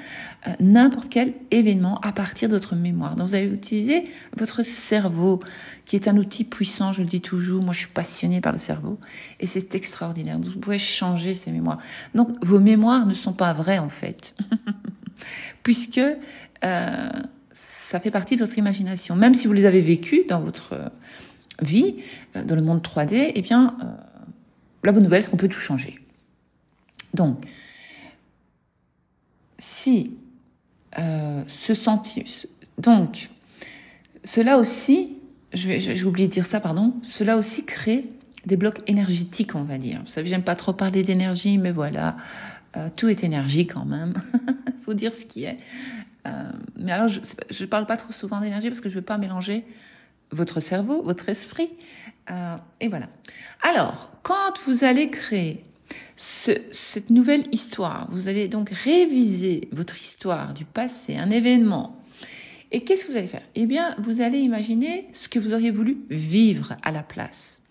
euh, 0.48 0.52
n'importe 0.60 1.10
quel 1.10 1.34
événement 1.52 2.00
à 2.02 2.12
partir 2.12 2.50
de 2.50 2.54
votre 2.54 2.76
mémoire. 2.76 3.16
Donc 3.16 3.28
vous 3.28 3.36
allez 3.36 3.54
utiliser 3.54 4.06
votre 4.38 4.64
cerveau, 4.64 5.40
qui 5.86 5.96
est 5.96 6.08
un 6.08 6.18
outil 6.18 6.44
puissant, 6.44 6.94
je 6.94 7.02
le 7.02 7.08
dis 7.08 7.22
toujours, 7.22 7.62
moi 7.62 7.74
je 7.74 7.80
suis 7.80 7.94
passionnée 7.94 8.42
par 8.42 8.52
le 8.52 8.58
cerveau, 8.58 8.98
et 9.40 9.46
c'est 9.46 9.76
extraordinaire. 9.76 10.40
Vous 10.40 10.60
pouvez 10.60 10.80
changer 10.80 11.34
ces 11.34 11.52
mémoires. 11.52 11.80
Donc 12.16 12.30
vos 12.44 12.60
mémoires 12.60 13.06
ne 13.06 13.14
sont 13.14 13.34
pas 13.34 13.54
vraies 13.54 13.80
en 13.80 13.90
fait, 13.90 14.36
puisque 15.64 16.02
euh, 16.64 17.10
ça 17.52 18.00
fait 18.00 18.12
partie 18.12 18.36
de 18.36 18.42
votre 18.42 18.58
imagination. 18.58 19.16
Même 19.16 19.34
si 19.34 19.48
vous 19.48 19.54
les 19.54 19.66
avez 19.66 19.82
vécues 19.82 20.24
dans 20.28 20.40
votre 20.40 20.76
vie, 21.62 21.98
euh, 22.36 22.44
dans 22.44 22.56
le 22.56 22.62
monde 22.62 22.82
3D, 22.82 23.32
eh 23.36 23.42
bien, 23.42 23.76
euh, 23.82 23.86
la 24.84 24.92
bonne 24.92 25.04
nouvelle, 25.04 25.24
c'est 25.24 25.30
qu'on 25.30 25.38
peut 25.38 25.48
tout 25.48 25.60
changer. 25.60 26.00
Donc, 27.14 27.44
si 29.58 30.18
euh, 30.98 31.44
ce 31.48 31.74
sentiment, 31.74 32.26
donc, 32.78 33.30
cela 34.24 34.58
aussi, 34.58 35.18
j'ai 35.54 36.04
oublié 36.04 36.28
de 36.28 36.34
dire 36.34 36.46
ça, 36.46 36.60
pardon, 36.60 36.94
cela 37.02 37.38
aussi 37.38 37.66
crée 37.66 38.06
des 38.46 38.56
blocs 38.58 38.82
énergétiques, 38.88 39.56
on 39.56 39.64
va 39.64 39.78
dire. 39.78 40.00
Vous 40.02 40.10
savez, 40.10 40.30
j'aime 40.30 40.44
pas 40.44 40.56
trop 40.56 40.74
parler 40.74 41.04
d'énergie, 41.04 41.58
mais 41.58 41.72
voilà, 41.72 42.16
euh, 42.78 42.90
tout 42.96 43.10
est 43.10 43.24
énergie 43.24 43.68
quand 43.68 43.86
même. 43.86 44.14
Faut 44.82 44.94
dire 44.94 45.14
ce 45.14 45.26
qui 45.26 45.44
est. 45.44 45.58
Euh, 46.28 46.52
mais 46.78 46.92
alors, 46.92 47.08
je, 47.08 47.20
je 47.50 47.66
parle 47.66 47.86
pas 47.86 47.98
trop 47.98 48.14
souvent 48.14 48.40
d'énergie 48.40 48.70
parce 48.70 48.82
que 48.82 48.90
je 48.90 48.96
veux 48.96 49.06
pas 49.06 49.18
mélanger 49.18 49.66
votre 50.32 50.60
cerveau, 50.60 51.02
votre 51.02 51.30
esprit, 51.30 51.70
euh, 52.32 52.56
et 52.80 52.88
voilà. 52.88 53.08
Alors, 53.62 54.12
quand 54.24 54.60
vous 54.66 54.84
allez 54.84 55.10
créer 55.10 55.66
ce, 56.20 56.52
cette 56.72 57.12
nouvelle 57.12 57.46
histoire. 57.54 58.10
Vous 58.12 58.28
allez 58.28 58.50
donc 58.50 58.72
réviser 58.72 59.70
votre 59.72 59.96
histoire 59.96 60.54
du 60.54 60.66
passé, 60.66 61.16
un 61.16 61.30
événement. 61.30 61.96
Et 62.74 62.82
qu'est-ce 62.82 63.06
que 63.06 63.12
vous 63.12 63.18
allez 63.18 63.28
faire? 63.28 63.42
Eh 63.56 63.66
bien, 63.66 63.96
vous 64.00 64.20
allez 64.20 64.40
imaginer 64.40 65.08
ce 65.14 65.30
que 65.30 65.40
vous 65.40 65.54
auriez 65.54 65.72
voulu 65.72 66.00
vivre 66.10 66.76
à 66.84 66.92
la 66.92 67.04
place. 67.04 67.62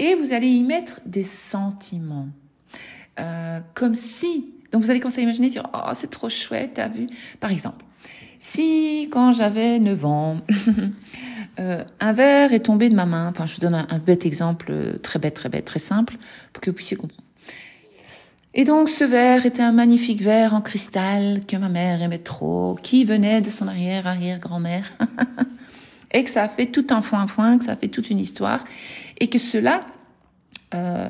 Et 0.00 0.16
vous 0.16 0.32
allez 0.32 0.48
y 0.48 0.64
mettre 0.64 1.00
des 1.06 1.22
sentiments. 1.22 2.28
Euh, 3.20 3.60
comme 3.74 3.94
si... 3.94 4.52
Donc 4.72 4.82
vous 4.82 4.90
allez 4.90 4.98
commencer 4.98 5.20
à 5.20 5.22
imaginer, 5.22 5.48
dire, 5.48 5.68
oh, 5.72 5.90
c'est 5.94 6.10
trop 6.10 6.28
chouette, 6.28 6.72
t'as 6.74 6.88
vu 6.88 7.06
Par 7.38 7.52
exemple, 7.52 7.84
si 8.40 9.08
quand 9.12 9.30
j'avais 9.30 9.78
9 9.78 10.04
ans, 10.06 10.38
euh, 11.60 11.84
un 12.00 12.12
verre 12.12 12.52
est 12.52 12.64
tombé 12.64 12.90
de 12.90 12.96
ma 12.96 13.06
main. 13.06 13.28
Enfin, 13.28 13.46
je 13.46 13.54
vous 13.54 13.60
donne 13.60 13.74
un, 13.74 13.98
bête 13.98 14.26
exemple, 14.26 14.66
euh, 14.70 14.98
très 14.98 15.20
bête, 15.20 15.34
très 15.34 15.48
bête, 15.48 15.66
très 15.66 15.78
simple, 15.78 16.16
pour 16.52 16.60
que 16.60 16.70
vous 16.70 16.76
puissiez 16.76 16.96
comprendre. 16.96 17.29
Et 18.54 18.64
donc, 18.64 18.88
ce 18.88 19.04
verre 19.04 19.46
était 19.46 19.62
un 19.62 19.72
magnifique 19.72 20.22
verre 20.22 20.54
en 20.54 20.60
cristal 20.60 21.42
que 21.46 21.56
ma 21.56 21.68
mère 21.68 22.02
aimait 22.02 22.18
trop, 22.18 22.76
qui 22.82 23.04
venait 23.04 23.40
de 23.40 23.50
son 23.50 23.68
arrière-arrière-grand-mère, 23.68 24.90
et 26.12 26.24
que 26.24 26.30
ça 26.30 26.42
a 26.42 26.48
fait 26.48 26.66
tout 26.66 26.86
un 26.90 27.00
foin-foin, 27.00 27.58
que 27.58 27.64
ça 27.64 27.72
a 27.72 27.76
fait 27.76 27.88
toute 27.88 28.10
une 28.10 28.18
histoire, 28.18 28.64
et 29.20 29.28
que 29.28 29.38
cela 29.38 29.86
euh, 30.74 31.08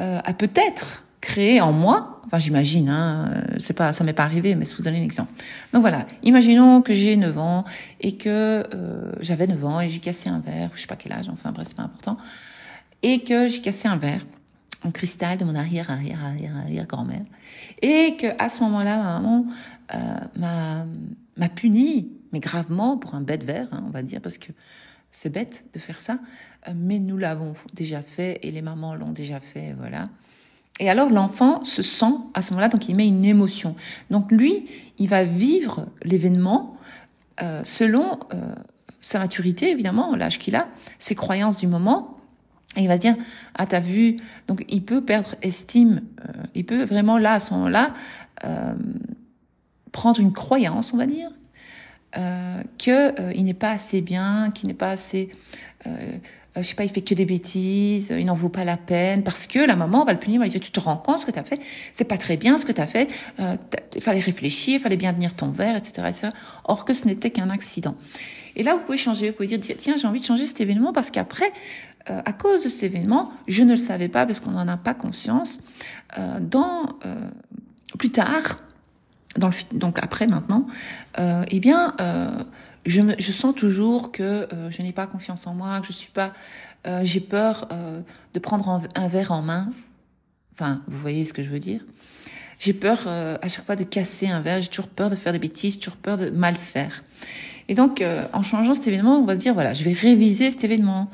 euh, 0.00 0.20
a 0.24 0.32
peut-être 0.32 1.04
créé 1.20 1.60
en 1.60 1.72
moi, 1.72 2.22
enfin 2.26 2.38
j'imagine, 2.38 2.88
hein, 2.88 3.30
euh, 3.32 3.56
c'est 3.58 3.74
pas, 3.74 3.92
ça 3.92 4.04
m'est 4.04 4.14
pas 4.14 4.24
arrivé, 4.24 4.54
mais 4.54 4.64
je 4.64 4.74
vous 4.74 4.82
donner 4.82 5.00
un 5.00 5.04
exemple. 5.04 5.32
Donc 5.72 5.82
voilà, 5.82 6.06
imaginons 6.22 6.80
que 6.80 6.94
j'ai 6.94 7.16
9 7.16 7.38
ans 7.38 7.64
et 8.00 8.16
que 8.16 8.64
euh, 8.74 9.12
j'avais 9.20 9.46
9 9.46 9.64
ans 9.64 9.80
et 9.80 9.88
j'ai 9.88 10.00
cassé 10.00 10.30
un 10.30 10.40
verre, 10.40 10.70
je 10.74 10.80
sais 10.80 10.86
pas 10.86 10.96
quel 10.96 11.12
âge, 11.12 11.28
enfin 11.28 11.52
bref 11.52 11.66
c'est 11.68 11.76
pas 11.76 11.82
important, 11.82 12.16
et 13.02 13.20
que 13.20 13.48
j'ai 13.48 13.60
cassé 13.60 13.86
un 13.88 13.96
verre 13.96 14.22
en 14.84 14.90
cristal 14.90 15.38
de 15.38 15.44
mon 15.44 15.54
arrière 15.54 15.90
arrière 15.90 16.24
arrière 16.24 16.56
arrière 16.56 16.86
grand-mère 16.86 17.24
et 17.82 18.16
que 18.18 18.26
à 18.38 18.48
ce 18.48 18.62
moment-là 18.64 18.96
ma 18.96 19.20
maman 19.20 19.46
euh, 19.94 19.98
m'a 20.36 20.86
m'a 21.36 21.48
puni 21.48 22.10
mais 22.32 22.40
gravement 22.40 22.96
pour 22.96 23.14
un 23.14 23.20
bête 23.20 23.44
verre 23.44 23.68
hein, 23.72 23.84
on 23.86 23.90
va 23.90 24.02
dire 24.02 24.20
parce 24.20 24.38
que 24.38 24.52
c'est 25.12 25.30
bête 25.30 25.64
de 25.74 25.78
faire 25.78 26.00
ça 26.00 26.18
euh, 26.68 26.72
mais 26.74 26.98
nous 26.98 27.16
l'avons 27.16 27.52
déjà 27.74 28.02
fait 28.02 28.38
et 28.42 28.50
les 28.50 28.62
mamans 28.62 28.94
l'ont 28.94 29.12
déjà 29.12 29.40
fait 29.40 29.74
voilà 29.78 30.08
et 30.80 30.88
alors 30.88 31.10
l'enfant 31.10 31.62
se 31.62 31.82
sent 31.82 32.14
à 32.32 32.40
ce 32.40 32.52
moment-là, 32.52 32.68
donc 32.68 32.88
il 32.88 32.96
met 32.96 33.06
une 33.06 33.24
émotion. 33.26 33.76
Donc 34.10 34.32
lui, 34.32 34.64
il 34.98 35.08
va 35.08 35.24
vivre 35.24 35.86
l'événement 36.02 36.78
euh, 37.42 37.62
selon 37.64 38.18
euh, 38.32 38.54
sa 39.02 39.18
maturité, 39.18 39.70
évidemment, 39.70 40.16
l'âge 40.16 40.38
qu'il 40.38 40.56
a, 40.56 40.68
ses 40.98 41.14
croyances 41.14 41.58
du 41.58 41.66
moment. 41.66 42.16
Et 42.76 42.82
il 42.82 42.88
va 42.88 42.96
se 42.96 43.00
dire, 43.00 43.16
ah 43.56 43.66
t'as 43.66 43.80
vu, 43.80 44.16
donc 44.46 44.64
il 44.68 44.84
peut 44.84 45.04
perdre 45.04 45.34
estime, 45.42 46.02
euh, 46.20 46.32
il 46.54 46.64
peut 46.64 46.84
vraiment 46.84 47.18
là, 47.18 47.34
à 47.34 47.40
ce 47.40 47.52
moment-là, 47.54 47.94
euh, 48.44 48.74
prendre 49.90 50.20
une 50.20 50.32
croyance, 50.32 50.94
on 50.94 50.96
va 50.96 51.06
dire, 51.06 51.30
euh, 52.16 52.62
que 52.78 53.32
il 53.34 53.44
n'est 53.44 53.54
pas 53.54 53.70
assez 53.70 54.00
bien, 54.00 54.52
qu'il 54.52 54.68
n'est 54.68 54.74
pas 54.74 54.90
assez 54.90 55.30
euh, 56.56 56.62
je 56.62 56.68
sais 56.68 56.74
pas, 56.74 56.82
il 56.82 56.90
fait 56.90 57.00
que 57.00 57.14
des 57.14 57.24
bêtises, 57.24 58.12
il 58.16 58.24
n'en 58.24 58.34
vaut 58.34 58.48
pas 58.48 58.64
la 58.64 58.76
peine, 58.76 59.22
parce 59.22 59.46
que 59.46 59.60
la 59.60 59.76
maman 59.76 60.04
va 60.04 60.12
le 60.12 60.18
punir, 60.18 60.40
va 60.40 60.46
lui 60.46 60.50
dire, 60.50 60.60
tu 60.60 60.72
te 60.72 60.80
rends 60.80 60.96
compte 60.96 61.20
ce 61.20 61.26
que 61.26 61.30
tu 61.30 61.38
as 61.38 61.44
fait, 61.44 61.60
c'est 61.92 62.06
pas 62.06 62.18
très 62.18 62.36
bien 62.36 62.58
ce 62.58 62.64
que 62.64 62.72
tu 62.72 62.80
as 62.80 62.88
fait, 62.88 63.12
euh, 63.38 63.56
il 63.94 64.02
fallait 64.02 64.20
réfléchir, 64.20 64.74
il 64.74 64.80
fallait 64.80 64.96
bien 64.96 65.14
tenir 65.14 65.34
ton 65.34 65.50
verre, 65.50 65.76
etc., 65.76 66.08
etc. 66.08 66.28
Or 66.64 66.84
que 66.84 66.92
ce 66.92 67.06
n'était 67.06 67.30
qu'un 67.30 67.50
accident. 67.50 67.94
Et 68.56 68.64
là, 68.64 68.74
vous 68.74 68.82
pouvez 68.82 68.98
changer, 68.98 69.30
vous 69.30 69.36
pouvez 69.36 69.56
dire, 69.56 69.76
tiens, 69.78 69.94
j'ai 69.96 70.08
envie 70.08 70.20
de 70.20 70.24
changer 70.24 70.44
cet 70.44 70.60
événement 70.60 70.92
parce 70.92 71.12
qu'après, 71.12 71.52
euh, 72.08 72.22
à 72.24 72.32
cause 72.32 72.64
de 72.64 72.68
cet 72.68 72.94
événement, 72.94 73.32
je 73.46 73.62
ne 73.62 73.72
le 73.72 73.76
savais 73.76 74.08
pas 74.08 74.24
parce 74.24 74.40
qu'on 74.40 74.52
n'en 74.52 74.68
a 74.68 74.76
pas 74.76 74.94
conscience, 74.94 75.60
euh, 76.18 76.40
dans, 76.40 76.86
euh, 77.04 77.28
plus 77.98 78.10
tard, 78.10 78.60
dans 79.36 79.48
le, 79.48 79.78
donc 79.78 79.98
après 80.02 80.26
maintenant, 80.26 80.66
eh 81.18 81.60
bien, 81.60 81.94
je, 82.86 83.02
me, 83.02 83.14
je 83.18 83.32
sens 83.32 83.54
toujours 83.54 84.12
que 84.12 84.22
euh, 84.52 84.70
je 84.70 84.82
n'ai 84.82 84.92
pas 84.92 85.06
confiance 85.06 85.46
en 85.46 85.54
moi, 85.54 85.80
que 85.80 85.86
je 85.86 85.92
suis 85.92 86.10
pas, 86.10 86.32
euh, 86.86 87.00
j'ai 87.04 87.20
peur 87.20 87.68
euh, 87.72 88.00
de 88.34 88.38
prendre 88.38 88.88
un, 88.94 89.08
verre 89.08 89.32
en 89.32 89.42
main. 89.42 89.70
Enfin, 90.52 90.82
vous 90.88 90.98
voyez 90.98 91.24
ce 91.24 91.32
que 91.32 91.42
je 91.42 91.48
veux 91.48 91.58
dire. 91.58 91.80
J'ai 92.58 92.74
peur 92.74 93.08
à 93.08 93.48
chaque 93.48 93.64
fois 93.64 93.74
de 93.74 93.84
casser 93.84 94.28
un 94.28 94.40
verre. 94.40 94.60
J'ai 94.60 94.68
toujours 94.68 94.90
peur 94.90 95.08
de 95.08 95.16
faire 95.16 95.32
des 95.32 95.38
bêtises, 95.38 95.78
toujours 95.78 95.96
peur 95.96 96.18
de 96.18 96.28
mal 96.28 96.56
faire. 96.56 97.02
Et 97.68 97.74
donc, 97.74 98.04
en 98.34 98.42
changeant 98.42 98.74
cet 98.74 98.86
événement, 98.86 99.16
on 99.16 99.24
va 99.24 99.34
se 99.34 99.40
dire 99.40 99.54
voilà, 99.54 99.72
je 99.72 99.82
vais 99.82 99.92
réviser 99.92 100.50
cet 100.50 100.64
événement. 100.64 101.08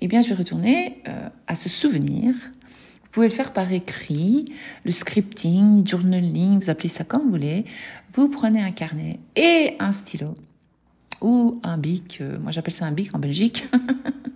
Eh 0.00 0.08
bien, 0.08 0.22
je 0.22 0.28
vais 0.28 0.34
retourner 0.34 1.02
à 1.46 1.54
ce 1.54 1.68
souvenir. 1.68 2.34
Vous 2.34 3.08
pouvez 3.10 3.28
le 3.28 3.32
faire 3.32 3.52
par 3.54 3.72
écrit, 3.72 4.52
le 4.84 4.92
scripting, 4.92 5.86
journaling, 5.86 6.60
vous 6.60 6.68
appelez 6.68 6.90
ça 6.90 7.02
comme 7.04 7.22
vous 7.22 7.30
voulez. 7.30 7.64
Vous 8.12 8.28
prenez 8.28 8.62
un 8.62 8.72
carnet 8.72 9.20
et 9.36 9.74
un 9.78 9.92
stylo 9.92 10.34
ou 11.20 11.60
un 11.62 11.78
bic, 11.78 12.18
euh, 12.20 12.38
moi 12.38 12.52
j'appelle 12.52 12.74
ça 12.74 12.84
un 12.84 12.92
bic 12.92 13.14
en 13.14 13.18
Belgique, 13.18 13.66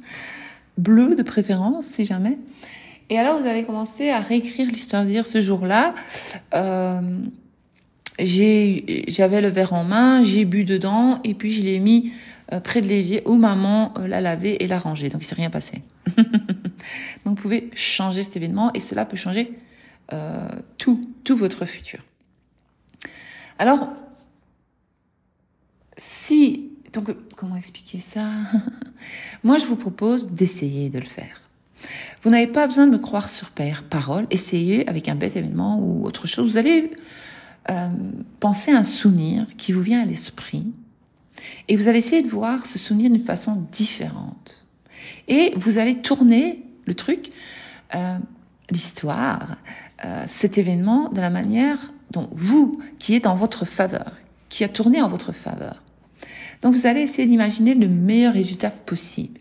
bleu 0.79 1.15
de 1.15 1.23
préférence 1.23 1.87
si 1.87 2.05
jamais. 2.05 2.39
Et 3.11 3.19
alors 3.19 3.41
vous 3.41 3.47
allez 3.47 3.65
commencer 3.65 4.11
à 4.11 4.21
réécrire 4.21 4.69
l'histoire, 4.69 5.05
dire 5.05 5.27
ce 5.27 5.41
jour-là, 5.41 5.95
euh, 6.55 7.21
j'avais 8.19 9.41
le 9.41 9.49
verre 9.49 9.73
en 9.73 9.85
main, 9.85 10.23
j'ai 10.23 10.45
bu 10.45 10.65
dedans 10.65 11.21
et 11.25 11.35
puis 11.35 11.53
je 11.53 11.63
l'ai 11.65 11.81
mis 11.81 12.13
euh, 12.40 12.40
près 12.59 12.81
de 12.81 12.89
l'évier 12.89 13.23
où 13.27 13.37
maman 13.37 13.95
euh, 13.99 14.09
l'a 14.09 14.21
lavé 14.21 14.63
et 14.65 14.67
l'a 14.67 14.79
rangé. 14.79 15.09
Donc 15.09 15.23
il 15.23 15.27
s'est 15.27 15.37
rien 15.37 15.51
passé. 15.51 15.83
Donc 16.17 16.27
vous 17.25 17.35
pouvez 17.35 17.71
changer 17.75 18.25
cet 18.25 18.37
événement 18.37 18.73
et 18.73 18.81
cela 18.81 19.05
peut 19.05 19.17
changer 19.17 19.53
tout, 20.77 21.09
tout 21.23 21.37
votre 21.37 21.67
futur. 21.67 22.01
Alors, 23.61 23.91
si 25.97 26.71
donc, 26.93 27.15
comment 27.37 27.57
expliquer 27.57 27.99
ça? 27.99 28.29
Moi, 29.45 29.59
je 29.59 29.67
vous 29.67 29.77
propose 29.77 30.29
d'essayer 30.31 30.91
de 30.91 30.99
le 30.99 31.05
faire. 31.05 31.41
Vous 32.23 32.31
n'avez 32.31 32.47
pas 32.47 32.67
besoin 32.67 32.87
de 32.87 32.93
me 32.93 32.99
croire 32.99 33.29
sur 33.29 33.51
parole. 33.89 34.27
Essayez 34.31 34.89
avec 34.89 35.09
un 35.09 35.15
bête 35.15 35.37
événement 35.37 35.79
ou 35.79 36.05
autre 36.05 36.27
chose. 36.27 36.53
Vous 36.53 36.59
allez 36.59 36.91
euh, 37.71 37.89
penser 38.41 38.73
à 38.73 38.79
un 38.79 38.85
souvenir 38.85 39.47
qui 39.57 39.73
vous 39.73 39.83
vient 39.83 40.03
à 40.03 40.05
l'esprit 40.05 40.73
et 41.69 41.77
vous 41.77 41.89
allez 41.89 41.99
essayer 41.99 42.23
de 42.23 42.29
voir 42.29 42.67
ce 42.67 42.79
souvenir 42.79 43.11
d'une 43.11 43.25
façon 43.25 43.67
différente. 43.73 44.65
Et 45.29 45.53
vous 45.57 45.79
allez 45.79 45.97
tourner 45.97 46.63
le 46.85 46.95
truc, 46.95 47.31
euh, 47.95 48.19
l'histoire, 48.71 49.57
euh, 50.05 50.25
cet 50.27 50.59
événement 50.59 51.09
de 51.09 51.21
la 51.21 51.31
manière 51.31 51.93
dont 52.11 52.29
vous, 52.33 52.81
qui 52.99 53.15
est 53.15 53.27
en 53.27 53.37
votre 53.37 53.65
faveur, 53.65 54.13
qui 54.49 54.65
a 54.65 54.69
tourné 54.69 55.01
en 55.01 55.09
votre 55.09 55.33
faveur. 55.33 55.83
Donc 56.63 56.75
vous 56.75 56.87
allez 56.87 57.01
essayer 57.03 57.27
d'imaginer 57.27 57.75
le 57.75 57.89
meilleur 57.89 58.33
résultat 58.33 58.71
possible. 58.71 59.41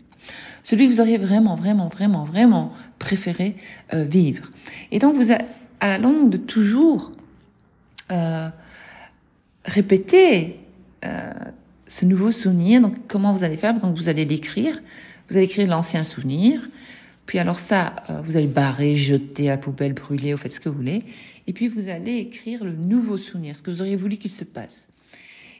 Celui 0.62 0.86
que 0.86 0.92
vous 0.92 1.00
auriez 1.00 1.18
vraiment, 1.18 1.56
vraiment, 1.56 1.88
vraiment, 1.88 2.24
vraiment 2.24 2.72
préféré 2.98 3.56
euh, 3.92 4.04
vivre. 4.04 4.48
Et 4.92 4.98
donc 4.98 5.14
vous, 5.14 5.32
à 5.32 5.88
la 5.88 5.98
longue 5.98 6.30
de 6.30 6.36
toujours 6.36 7.12
répéter 9.64 10.60
ce 11.90 12.06
nouveau 12.06 12.32
souvenir. 12.32 12.80
Donc 12.80 12.94
comment 13.08 13.34
vous 13.34 13.44
allez 13.44 13.58
faire? 13.58 13.78
Donc 13.78 13.98
vous 13.98 14.08
allez 14.08 14.24
l'écrire. 14.24 14.80
Vous 15.28 15.36
allez 15.36 15.44
écrire 15.44 15.68
l'ancien 15.68 16.04
souvenir. 16.04 16.66
Puis 17.26 17.38
alors 17.38 17.58
ça, 17.58 17.94
euh, 18.08 18.22
vous 18.22 18.36
allez 18.36 18.46
barrer, 18.46 18.96
jeter 18.96 19.48
à 19.48 19.52
la 19.52 19.58
poubelle, 19.58 19.92
brûler, 19.92 20.32
vous 20.32 20.38
faites 20.38 20.52
ce 20.52 20.60
que 20.60 20.68
vous 20.68 20.76
voulez. 20.76 21.02
Et 21.46 21.52
puis 21.52 21.68
vous 21.68 21.88
allez 21.88 22.16
écrire 22.16 22.64
le 22.64 22.74
nouveau 22.74 23.18
souvenir, 23.18 23.54
ce 23.54 23.62
que 23.62 23.70
vous 23.70 23.82
auriez 23.82 23.96
voulu 23.96 24.16
qu'il 24.16 24.32
se 24.32 24.44
passe. 24.44 24.88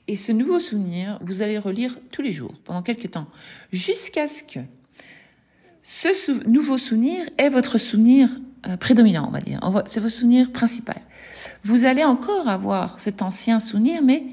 Et 0.09 0.17
ce 0.17 0.33
nouveau 0.33 0.59
souvenir, 0.59 1.19
vous 1.23 1.43
allez 1.43 1.55
le 1.55 1.61
relire 1.61 1.99
tous 2.11 2.23
les 2.23 2.33
jours, 2.33 2.55
pendant 2.65 2.83
quelques 2.83 3.11
temps, 3.13 3.27
jusqu'à 3.73 4.27
ce 4.27 4.43
que 4.43 4.61
ce 5.83 6.49
nouveau 6.49 6.79
souvenir 6.79 7.25
est 7.39 7.49
votre 7.49 7.79
souvenir 7.79 8.29
euh, 8.67 8.77
prédominant, 8.77 9.27
on 9.29 9.31
va 9.31 9.41
dire. 9.41 9.61
C'est 9.87 10.01
votre 10.01 10.15
souvenir 10.15 10.53
principal. 10.53 11.01
Vous 11.65 11.85
allez 11.85 12.05
encore 12.05 12.49
avoir 12.49 13.01
cet 13.01 13.23
ancien 13.23 13.61
souvenir, 13.61 14.03
mais 14.03 14.25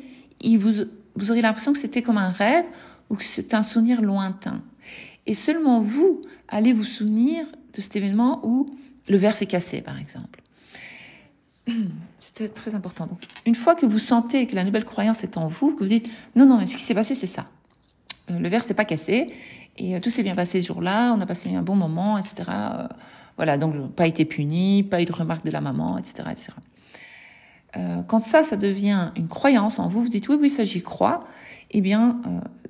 il 0.42 0.58
vous, 0.58 0.86
vous 1.18 1.32
aurez 1.32 1.42
l'impression 1.42 1.74
que 1.74 1.80
c'était 1.80 2.02
comme 2.02 2.18
un 2.18 2.30
rêve 2.30 2.66
ou 3.10 3.16
que 3.16 3.24
c'est 3.24 3.54
un 3.54 3.64
souvenir 3.64 4.02
lointain. 4.02 4.62
Et 5.26 5.34
seulement 5.34 5.80
vous 5.80 6.22
allez 6.48 6.74
vous 6.74 6.84
souvenir 6.84 7.46
de 7.74 7.82
cet 7.82 7.96
événement 7.96 8.42
où 8.44 8.70
le 9.10 9.18
verre 9.18 9.36
s'est 9.36 9.46
cassé, 9.46 9.82
par 9.82 10.00
exemple. 10.00 10.42
C'était 12.20 12.50
très 12.50 12.76
important. 12.76 13.08
Donc, 13.08 13.22
une 13.46 13.56
fois 13.56 13.76
que 13.76 13.86
vous 13.86 14.00
sentez 14.00 14.48
que 14.48 14.56
la 14.56 14.64
nouvelle 14.64 14.86
croyance 14.86 15.24
est 15.24 15.38
en 15.38 15.48
vous, 15.48 15.74
que 15.74 15.84
vous 15.84 15.90
dites 15.90 16.10
non, 16.36 16.46
non, 16.46 16.58
mais 16.58 16.66
ce 16.66 16.78
qui 16.78 16.84
s'est 16.84 16.96
passé, 16.96 17.16
c'est 17.16 17.28
ça. 17.28 17.48
Euh, 18.32 18.40
le 18.40 18.50
verre 18.50 18.64
s'est 18.64 18.74
pas 18.74 18.86
cassé 18.86 19.34
et 19.78 19.96
euh, 19.96 20.00
tout 20.00 20.10
s'est 20.10 20.24
bien 20.24 20.36
passé 20.36 20.62
ce 20.62 20.68
jour-là. 20.68 21.14
On 21.16 21.22
a 21.22 21.26
passé 21.26 21.54
un 21.54 21.62
bon 21.62 21.76
moment, 21.76 22.18
etc. 22.18 22.50
Euh, 22.50 22.88
voilà, 23.36 23.58
donc 23.58 23.92
pas 23.94 24.08
été 24.08 24.26
puni, 24.26 24.84
pas 24.84 25.02
eu 25.02 25.06
de 25.06 25.14
remarque 25.14 25.46
de 25.46 25.52
la 25.52 25.62
maman, 25.62 25.98
etc., 25.98 26.30
etc. 26.32 26.50
quand 28.08 28.20
ça, 28.22 28.44
ça 28.44 28.56
devient 28.56 29.12
une 29.16 29.28
croyance 29.28 29.78
en 29.78 29.88
vous, 29.88 30.02
vous 30.02 30.10
dites 30.10 30.30
oui, 30.30 30.38
oui, 30.40 30.50
ça 30.50 30.64
j'y 30.64 30.82
crois. 30.82 31.28
Eh 31.72 31.82
bien, 31.82 32.22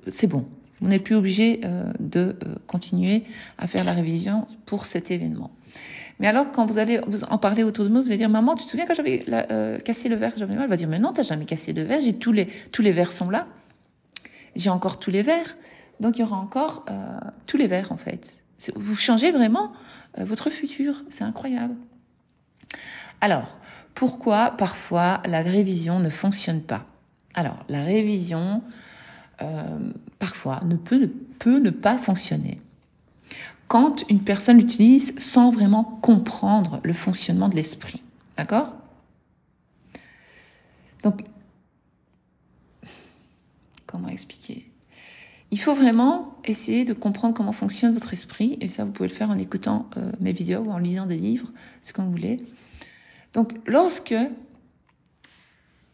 c'est 0.06 0.26
bon. 0.26 0.44
Vous 0.80 0.88
n'êtes 0.88 1.04
plus 1.04 1.14
obligé 1.14 1.60
de 1.98 2.36
continuer 2.66 3.24
à 3.56 3.66
faire 3.66 3.84
la 3.84 3.92
révision 3.92 4.46
pour 4.66 4.84
cet 4.84 5.10
événement. 5.10 5.50
Mais 6.18 6.26
alors, 6.26 6.50
quand 6.50 6.66
vous 6.66 6.78
allez 6.78 7.00
vous 7.06 7.24
en 7.24 7.38
parler 7.38 7.62
autour 7.62 7.84
de 7.84 7.90
moi, 7.90 8.00
vous 8.00 8.08
allez 8.08 8.16
dire, 8.16 8.28
maman, 8.28 8.56
tu 8.56 8.64
te 8.64 8.70
souviens 8.70 8.86
quand 8.86 8.94
j'avais 8.94 9.24
euh, 9.28 9.78
cassé 9.78 10.08
le 10.08 10.16
verre? 10.16 10.32
J'avais 10.36 10.54
mal 10.54 10.64
Elle 10.64 10.70
va 10.70 10.76
dire, 10.76 10.88
mais 10.88 10.98
non, 10.98 11.12
t'as 11.12 11.22
jamais 11.22 11.44
cassé 11.44 11.72
de 11.72 11.82
verre. 11.82 12.00
J'ai 12.00 12.14
tous 12.14 12.32
les 12.32 12.46
tous 12.46 12.82
les 12.82 12.92
verres 12.92 13.12
sont 13.12 13.30
là. 13.30 13.46
J'ai 14.56 14.70
encore 14.70 14.98
tous 14.98 15.10
les 15.10 15.22
verres. 15.22 15.56
Donc 16.00 16.18
il 16.18 16.20
y 16.20 16.24
aura 16.24 16.36
encore 16.36 16.84
euh, 16.90 17.18
tous 17.46 17.56
les 17.56 17.66
verres 17.66 17.92
en 17.92 17.96
fait. 17.96 18.44
Vous 18.74 18.96
changez 18.96 19.30
vraiment 19.30 19.72
euh, 20.18 20.24
votre 20.24 20.50
futur. 20.50 21.04
C'est 21.08 21.24
incroyable. 21.24 21.76
Alors, 23.20 23.58
pourquoi 23.98 24.52
parfois 24.52 25.20
la 25.26 25.42
révision 25.42 25.98
ne 25.98 26.08
fonctionne 26.08 26.62
pas. 26.62 26.86
Alors, 27.34 27.64
la 27.68 27.82
révision, 27.82 28.62
euh, 29.42 29.92
parfois 30.20 30.60
ne 30.66 30.76
peut, 30.76 31.00
ne 31.00 31.06
peut 31.06 31.58
ne 31.58 31.70
pas 31.70 31.98
fonctionner. 31.98 32.60
Quand 33.66 34.08
une 34.08 34.22
personne 34.22 34.58
l'utilise 34.58 35.18
sans 35.18 35.50
vraiment 35.50 35.82
comprendre 35.82 36.78
le 36.84 36.92
fonctionnement 36.92 37.48
de 37.48 37.56
l'esprit. 37.56 38.04
D'accord? 38.36 38.76
Donc, 41.02 41.24
comment 43.84 44.06
expliquer? 44.06 44.70
Il 45.50 45.58
faut 45.58 45.74
vraiment 45.74 46.36
essayer 46.44 46.84
de 46.84 46.92
comprendre 46.92 47.34
comment 47.34 47.50
fonctionne 47.50 47.94
votre 47.94 48.12
esprit, 48.12 48.58
et 48.60 48.68
ça 48.68 48.84
vous 48.84 48.92
pouvez 48.92 49.08
le 49.08 49.14
faire 49.14 49.30
en 49.30 49.38
écoutant 49.38 49.90
euh, 49.96 50.12
mes 50.20 50.32
vidéos 50.32 50.60
ou 50.60 50.70
en 50.70 50.78
lisant 50.78 51.06
des 51.06 51.16
livres, 51.16 51.50
ce 51.82 51.92
que 51.92 52.00
vous 52.00 52.12
voulez. 52.12 52.36
Donc, 53.32 53.52
lorsque 53.66 54.14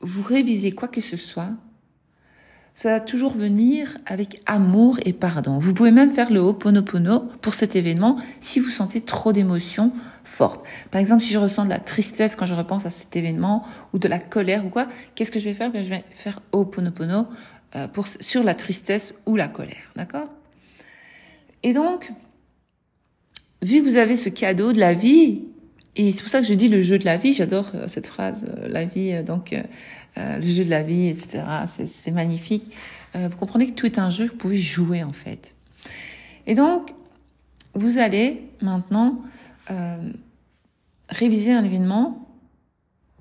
vous 0.01 0.23
révisez 0.23 0.73
quoi 0.73 0.89
que 0.89 1.01
ce 1.01 1.17
soit, 1.17 1.51
ça 2.75 2.91
va 2.91 3.01
toujours 3.01 3.33
venir 3.33 3.99
avec 4.05 4.43
amour 4.47 4.99
et 5.05 5.13
pardon. 5.13 5.59
Vous 5.61 5.73
pouvez 5.73 5.93
même 5.93 6.11
faire 6.11 6.33
le 6.33 6.41
Ho'oponopono 6.41 7.21
pour 7.41 7.55
cet 7.55 7.77
événement 7.77 8.17
si 8.41 8.59
vous 8.59 8.69
sentez 8.69 9.01
trop 9.01 9.33
d'émotions 9.33 9.93
fortes. 10.25 10.65
Par 10.91 11.01
exemple, 11.01 11.23
si 11.23 11.33
je 11.33 11.39
ressens 11.39 11.65
de 11.67 11.71
la 11.71 11.79
tristesse 11.79 12.35
quand 12.35 12.47
je 12.47 12.55
repense 12.55 12.85
à 12.85 12.91
cet 12.91 13.15
événement 13.15 13.65
ou 13.93 13.99
de 13.99 14.09
la 14.09 14.19
colère 14.19 14.67
ou 14.67 14.71
quoi, 14.71 14.89
qu'est-ce 15.15 15.31
que 15.31 15.39
je 15.39 15.45
vais 15.45 15.55
faire? 15.55 15.71
Ben, 15.71 15.85
Je 15.85 15.91
vais 15.91 16.05
faire 16.11 16.41
Ho'oponopono 16.53 17.29
euh, 17.77 17.87
pour, 17.87 18.09
sur 18.09 18.43
la 18.43 18.57
tristesse 18.57 19.21
ou 19.25 19.37
la 19.37 19.47
colère. 19.47 19.93
D'accord? 19.95 20.29
Et 21.63 21.73
donc, 21.73 22.13
vu 23.63 23.83
que 23.83 23.89
vous 23.89 23.97
avez 23.97 24.17
ce 24.17 24.29
cadeau 24.29 24.73
de 24.73 24.81
la 24.81 24.95
vie, 24.95 25.45
et 25.97 26.13
c'est 26.13 26.23
pour 26.23 26.31
ça 26.31 26.41
que 26.41 26.47
je 26.47 26.55
dis 26.55 26.69
le 26.69 26.81
jeu 26.81 26.99
de 26.99 27.05
la 27.05 27.17
vie, 27.17 27.33
j'adore 27.33 27.71
euh, 27.75 27.89
cette 27.89 28.07
phrase, 28.07 28.47
euh, 28.49 28.69
la 28.69 28.85
vie, 28.85 29.23
donc 29.23 29.53
euh, 29.53 30.39
le 30.39 30.47
jeu 30.47 30.65
de 30.65 30.71
la 30.71 30.83
vie, 30.83 31.09
etc. 31.09 31.43
C'est 31.67 32.11
magnifique. 32.11 32.73
Euh, 33.17 33.29
vous 33.29 33.37
comprenez 33.37 33.67
que 33.67 33.73
tout 33.73 33.87
est 33.87 33.99
un 33.99 34.11
jeu 34.11 34.27
que 34.27 34.33
vous 34.33 34.39
pouvez 34.39 34.59
jouer 34.59 35.03
en 35.03 35.13
fait. 35.13 35.55
Et 36.47 36.55
donc, 36.55 36.95
vous 37.75 37.99
allez 37.99 38.43
maintenant 38.61 39.23
euh, 39.71 40.13
réviser 41.09 41.53
un 41.53 41.65
événement. 41.65 42.21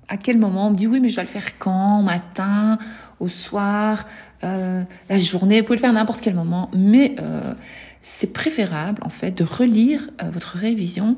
À 0.08 0.18
quel 0.18 0.38
moment? 0.38 0.66
On 0.66 0.70
me 0.70 0.76
dit 0.76 0.86
oui, 0.86 1.00
mais 1.00 1.08
je 1.08 1.14
dois 1.14 1.24
le 1.24 1.28
faire 1.30 1.58
quand? 1.58 2.02
Matin, 2.02 2.78
au 3.20 3.28
soir, 3.28 4.06
euh, 4.44 4.84
la 5.08 5.18
journée? 5.18 5.60
Vous 5.60 5.66
pouvez 5.66 5.76
le 5.76 5.80
faire 5.80 5.90
à 5.90 5.94
n'importe 5.94 6.20
quel 6.20 6.34
moment, 6.34 6.70
mais 6.74 7.16
euh, 7.20 7.54
c'est 8.02 8.32
préférable 8.32 9.00
en 9.02 9.08
fait 9.08 9.30
de 9.30 9.44
relire 9.44 10.10
euh, 10.22 10.30
votre 10.30 10.58
révision 10.58 11.16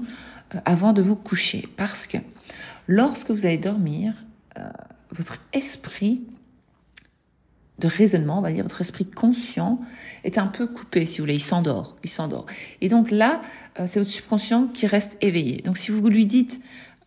avant 0.65 0.93
de 0.93 1.03
vous 1.03 1.17
coucher, 1.17 1.69
parce 1.77 2.07
que 2.07 2.19
lorsque 2.87 3.31
vous 3.31 3.47
allez 3.47 3.59
dormir, 3.59 4.25
votre 5.11 5.39
esprit 5.53 6.23
de 7.79 7.89
raisonnement, 7.89 8.39
on 8.39 8.43
va 8.43 8.53
dire 8.53 8.63
votre 8.63 8.81
esprit 8.81 9.05
conscient, 9.05 9.81
est 10.25 10.39
un 10.39 10.47
peu 10.47 10.67
coupé, 10.67 11.05
si 11.05 11.19
vous 11.19 11.25
voulez, 11.25 11.35
il 11.35 11.41
s'endort, 11.41 11.97
il 12.03 12.11
s'endort. 12.11 12.47
Et 12.81 12.89
donc 12.89 13.11
là, 13.11 13.43
euh, 13.79 13.87
c'est 13.87 13.99
votre 13.99 14.11
subconscient 14.11 14.69
qui 14.69 14.87
reste 14.87 15.19
éveillé. 15.21 15.61
Donc 15.63 15.77
si 15.77 15.91
vous 15.91 16.09
lui 16.09 16.27
dites 16.27 16.61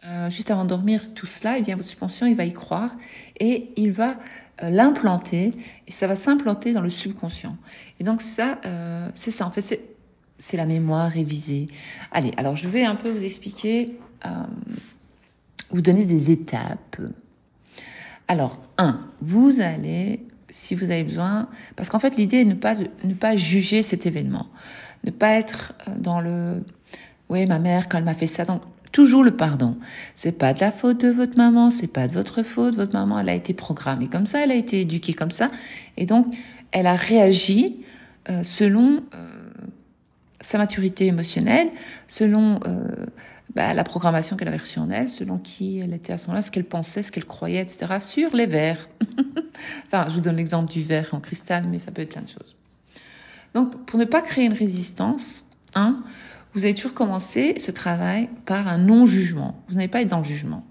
euh, 0.05 0.29
juste 0.29 0.51
avant 0.51 0.63
de 0.63 0.69
dormir 0.69 1.13
tout 1.13 1.25
cela, 1.25 1.58
eh 1.58 1.62
bien 1.62 1.75
votre 1.75 1.89
subconscient 1.89 2.27
il 2.27 2.36
va 2.36 2.46
y 2.46 2.53
croire 2.53 2.96
et 3.39 3.72
il 3.77 3.91
va 3.91 4.17
euh, 4.63 4.69
l'implanter 4.69 5.51
et 5.88 5.91
ça 5.91 6.05
va 6.05 6.15
s'implanter 6.15 6.72
dans 6.72 6.81
le 6.81 6.91
subconscient. 6.91 7.58
Et 8.00 8.03
donc 8.03 8.22
ça, 8.22 8.60
c'est 9.15 9.31
ça 9.31 9.46
en 9.46 9.51
fait, 9.51 9.62
c'est 9.62 9.88
c'est 10.39 10.58
la 10.58 10.65
mémoire 10.65 11.12
révisée. 11.12 11.67
Allez, 12.12 12.31
alors 12.38 12.55
je 12.55 12.67
vais 12.67 12.86
un 12.86 12.96
peu 12.96 13.10
vous 13.10 13.24
expliquer, 13.24 14.00
vous 15.72 15.81
donner 15.81 16.05
des 16.05 16.31
étapes 16.31 16.98
alors, 18.29 18.60
un, 18.77 19.00
vous 19.22 19.60
allez, 19.60 20.24
si 20.51 20.75
vous 20.75 20.91
avez 20.91 21.03
besoin, 21.03 21.50
parce 21.75 21.89
qu'en 21.89 21.98
fait, 21.98 22.15
l'idée 22.15 22.38
est 22.38 22.46
de 22.46 22.50
ne 22.51 22.53
pas, 22.53 22.75
ne 22.75 23.15
pas 23.15 23.36
juger 23.36 23.81
cet 23.81 24.05
événement, 24.05 24.46
ne 25.03 25.10
pas 25.10 25.31
être 25.31 25.74
euh, 25.88 25.96
dans 25.98 26.22
le, 26.22 26.63
oui, 27.29 27.48
ma 27.48 27.58
mère, 27.58 27.90
quand 27.90 27.98
elle 27.98 28.03
m'a 28.03 28.13
fait 28.13 28.27
ça, 28.27 28.46
donc 28.46 28.61
toujours 28.92 29.24
le 29.24 29.35
pardon. 29.35 29.77
C'est 30.13 30.31
pas 30.31 30.53
de 30.53 30.59
la 30.59 30.72
faute 30.72 31.01
de 31.01 31.09
votre 31.09 31.37
maman, 31.37 31.72
c'est 31.72 31.87
pas 31.87 32.07
de 32.07 32.13
votre 32.13 32.44
faute. 32.44 32.75
Votre 32.75 32.94
maman, 32.94 33.18
elle 33.18 33.29
a 33.29 33.33
été 33.33 33.55
programmée 33.55 34.09
comme 34.09 34.27
ça, 34.27 34.44
elle 34.44 34.51
a 34.51 34.55
été 34.55 34.81
éduquée 34.81 35.13
comme 35.13 35.31
ça, 35.31 35.48
et 35.98 36.05
donc 36.05 36.27
elle 36.72 36.85
a 36.85 36.96
réagi 36.96 37.77
euh, 38.29 38.44
selon 38.44 39.01
euh, 39.16 39.38
sa 40.41 40.57
maturité 40.57 41.07
émotionnelle, 41.07 41.69
selon 42.07 42.59
bah, 43.55 43.73
la 43.73 43.83
programmation 43.83 44.37
qu'elle 44.37 44.47
avait 44.47 44.57
reçue 44.57 44.79
en 44.79 44.89
elle, 44.89 45.09
selon 45.09 45.37
qui 45.37 45.79
elle 45.79 45.93
était 45.93 46.13
à 46.13 46.17
ce 46.17 46.27
moment-là, 46.27 46.41
ce 46.41 46.51
qu'elle 46.51 46.65
pensait, 46.65 47.01
ce 47.01 47.11
qu'elle 47.11 47.25
croyait, 47.25 47.61
etc., 47.61 47.95
sur 47.99 48.35
les 48.35 48.45
verres. 48.45 48.87
enfin, 49.87 50.05
je 50.07 50.13
vous 50.13 50.21
donne 50.21 50.35
l'exemple 50.35 50.71
du 50.71 50.81
verre 50.81 51.09
en 51.13 51.19
cristal, 51.19 51.65
mais 51.67 51.79
ça 51.79 51.91
peut 51.91 52.03
être 52.03 52.09
plein 52.09 52.21
de 52.21 52.27
choses. 52.27 52.55
Donc, 53.53 53.85
pour 53.85 53.99
ne 53.99 54.05
pas 54.05 54.21
créer 54.21 54.45
une 54.45 54.53
résistance, 54.53 55.45
hein, 55.75 56.03
vous 56.53 56.63
avez 56.63 56.73
toujours 56.73 56.93
commencé 56.93 57.59
ce 57.59 57.71
travail 57.71 58.29
par 58.45 58.67
un 58.67 58.77
non-jugement. 58.77 59.63
Vous 59.67 59.75
n'allez 59.75 59.87
pas 59.87 60.01
être 60.01 60.07
dans 60.07 60.19
le 60.19 60.23
jugement. 60.23 60.65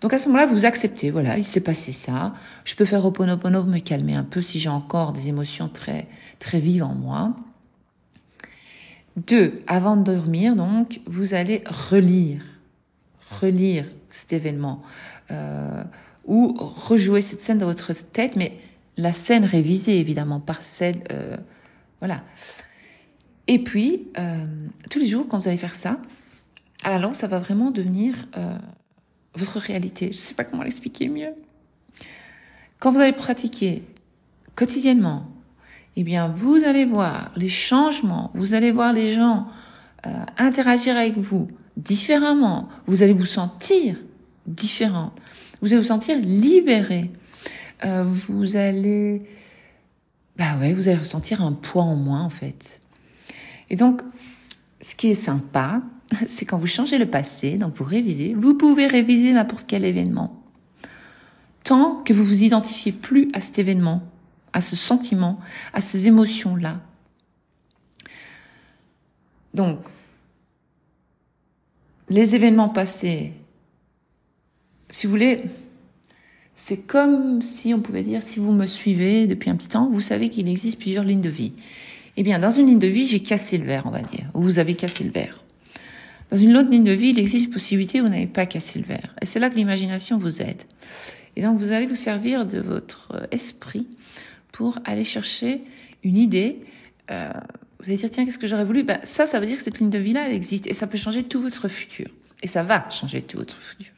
Donc 0.00 0.12
à 0.12 0.18
ce 0.18 0.28
moment-là, 0.28 0.46
vous 0.46 0.66
acceptez, 0.66 1.10
voilà, 1.10 1.38
il 1.38 1.44
s'est 1.44 1.62
passé 1.62 1.90
ça. 1.90 2.34
Je 2.64 2.74
peux 2.74 2.84
faire 2.84 3.04
Oponopono, 3.06 3.64
me 3.64 3.78
calmer 3.78 4.14
un 4.14 4.24
peu 4.24 4.42
si 4.42 4.60
j'ai 4.60 4.68
encore 4.68 5.12
des 5.12 5.28
émotions 5.28 5.68
très 5.68 6.08
très 6.38 6.60
vives 6.60 6.82
en 6.82 6.94
moi. 6.94 7.34
Deux, 9.16 9.54
avant 9.66 9.96
de 9.96 10.02
dormir, 10.02 10.56
donc, 10.56 11.00
vous 11.06 11.34
allez 11.34 11.62
relire, 11.66 12.42
relire 13.40 13.86
cet 14.10 14.32
événement, 14.32 14.82
euh, 15.30 15.84
ou 16.24 16.54
rejouer 16.56 17.20
cette 17.20 17.42
scène 17.42 17.58
dans 17.58 17.66
votre 17.66 17.92
tête, 17.92 18.36
mais 18.36 18.58
la 18.96 19.12
scène 19.12 19.44
révisée 19.44 19.98
évidemment 19.98 20.40
par 20.40 20.62
celle, 20.62 21.00
euh, 21.12 21.36
voilà. 22.00 22.22
Et 23.46 23.58
puis, 23.58 24.08
euh, 24.18 24.44
tous 24.90 24.98
les 24.98 25.06
jours, 25.06 25.26
quand 25.28 25.38
vous 25.38 25.48
allez 25.48 25.58
faire 25.58 25.74
ça, 25.74 26.00
à 26.82 26.90
la 26.90 26.98
longue, 26.98 27.14
ça 27.14 27.26
va 27.26 27.38
vraiment 27.38 27.70
devenir 27.70 28.14
euh, 28.36 28.56
votre 29.34 29.58
réalité. 29.58 30.06
Je 30.06 30.10
ne 30.10 30.22
sais 30.22 30.34
pas 30.34 30.44
comment 30.44 30.62
l'expliquer 30.62 31.08
mieux. 31.08 31.34
Quand 32.78 32.92
vous 32.92 33.00
allez 33.00 33.12
pratiquer 33.12 33.82
quotidiennement, 34.54 35.26
eh 35.96 36.02
bien, 36.02 36.28
vous 36.28 36.64
allez 36.64 36.84
voir 36.84 37.30
les 37.36 37.48
changements, 37.48 38.30
vous 38.34 38.54
allez 38.54 38.72
voir 38.72 38.92
les 38.92 39.14
gens 39.14 39.46
euh, 40.06 40.10
interagir 40.38 40.96
avec 40.96 41.16
vous 41.16 41.48
différemment, 41.76 42.68
vous 42.86 43.02
allez 43.02 43.12
vous 43.12 43.24
sentir 43.24 43.96
différent, 44.46 45.12
vous 45.60 45.68
allez 45.68 45.78
vous 45.80 45.88
sentir 45.88 46.18
libéré, 46.20 47.10
euh, 47.84 48.04
vous 48.28 48.56
allez, 48.56 49.22
bah 50.36 50.56
ouais, 50.60 50.72
vous 50.72 50.88
allez 50.88 50.98
ressentir 50.98 51.42
un 51.42 51.52
poids 51.52 51.84
en 51.84 51.96
moins 51.96 52.22
en 52.22 52.30
fait. 52.30 52.80
Et 53.70 53.76
donc, 53.76 54.02
ce 54.80 54.94
qui 54.94 55.10
est 55.10 55.14
sympa, 55.14 55.80
c'est 56.26 56.44
quand 56.44 56.58
vous 56.58 56.66
changez 56.66 56.98
le 56.98 57.06
passé, 57.06 57.56
donc 57.56 57.76
vous 57.76 57.84
révisez, 57.84 58.34
vous 58.34 58.54
pouvez 58.54 58.86
réviser 58.86 59.32
n'importe 59.32 59.66
quel 59.68 59.84
événement, 59.84 60.42
tant 61.62 62.02
que 62.02 62.12
vous 62.12 62.24
vous 62.24 62.42
identifiez 62.42 62.90
plus 62.90 63.30
à 63.32 63.40
cet 63.40 63.60
événement 63.60 64.02
à 64.54 64.62
ce 64.62 64.76
sentiment, 64.76 65.38
à 65.74 65.82
ces 65.82 66.06
émotions-là. 66.06 66.80
Donc, 69.52 69.80
les 72.08 72.34
événements 72.34 72.68
passés, 72.68 73.32
si 74.88 75.06
vous 75.06 75.10
voulez, 75.10 75.42
c'est 76.54 76.86
comme 76.86 77.42
si 77.42 77.74
on 77.74 77.80
pouvait 77.80 78.04
dire, 78.04 78.22
si 78.22 78.38
vous 78.38 78.52
me 78.52 78.66
suivez 78.66 79.26
depuis 79.26 79.50
un 79.50 79.56
petit 79.56 79.68
temps, 79.68 79.90
vous 79.90 80.00
savez 80.00 80.30
qu'il 80.30 80.48
existe 80.48 80.78
plusieurs 80.78 81.04
lignes 81.04 81.20
de 81.20 81.28
vie. 81.28 81.52
Eh 82.16 82.22
bien, 82.22 82.38
dans 82.38 82.52
une 82.52 82.66
ligne 82.66 82.78
de 82.78 82.86
vie, 82.86 83.06
j'ai 83.06 83.20
cassé 83.20 83.58
le 83.58 83.64
verre, 83.64 83.82
on 83.86 83.90
va 83.90 84.02
dire, 84.02 84.30
ou 84.34 84.42
vous 84.42 84.60
avez 84.60 84.74
cassé 84.74 85.02
le 85.02 85.10
verre. 85.10 85.42
Dans 86.30 86.36
une 86.36 86.56
autre 86.56 86.70
ligne 86.70 86.84
de 86.84 86.92
vie, 86.92 87.08
il 87.08 87.18
existe 87.18 87.46
une 87.46 87.50
possibilité 87.50 88.00
où 88.00 88.04
vous 88.04 88.10
n'avez 88.10 88.28
pas 88.28 88.46
cassé 88.46 88.78
le 88.78 88.84
verre. 88.84 89.14
Et 89.20 89.26
c'est 89.26 89.40
là 89.40 89.50
que 89.50 89.56
l'imagination 89.56 90.16
vous 90.16 90.42
aide. 90.42 90.62
Et 91.34 91.42
donc, 91.42 91.58
vous 91.58 91.72
allez 91.72 91.86
vous 91.86 91.96
servir 91.96 92.46
de 92.46 92.60
votre 92.60 93.26
esprit 93.32 93.88
pour 94.54 94.78
aller 94.84 95.02
chercher 95.02 95.62
une 96.04 96.16
idée. 96.16 96.60
Euh, 97.10 97.28
vous 97.80 97.88
allez 97.88 97.96
dire, 97.96 98.08
tiens, 98.08 98.24
qu'est-ce 98.24 98.38
que 98.38 98.46
j'aurais 98.46 98.64
voulu? 98.64 98.84
Ben, 98.84 99.00
Ça, 99.02 99.26
ça 99.26 99.40
veut 99.40 99.46
dire 99.46 99.56
que 99.56 99.62
cette 99.62 99.80
ligne 99.80 99.90
de 99.90 99.98
vie-là, 99.98 100.28
elle 100.28 100.34
existe 100.34 100.68
et 100.68 100.74
ça 100.74 100.86
peut 100.86 100.96
changer 100.96 101.24
tout 101.24 101.40
votre 101.40 101.66
futur. 101.66 102.06
Et 102.40 102.46
ça 102.46 102.62
va 102.62 102.88
changer 102.88 103.20
tout 103.22 103.38
votre 103.38 103.58
futur. 103.58 103.92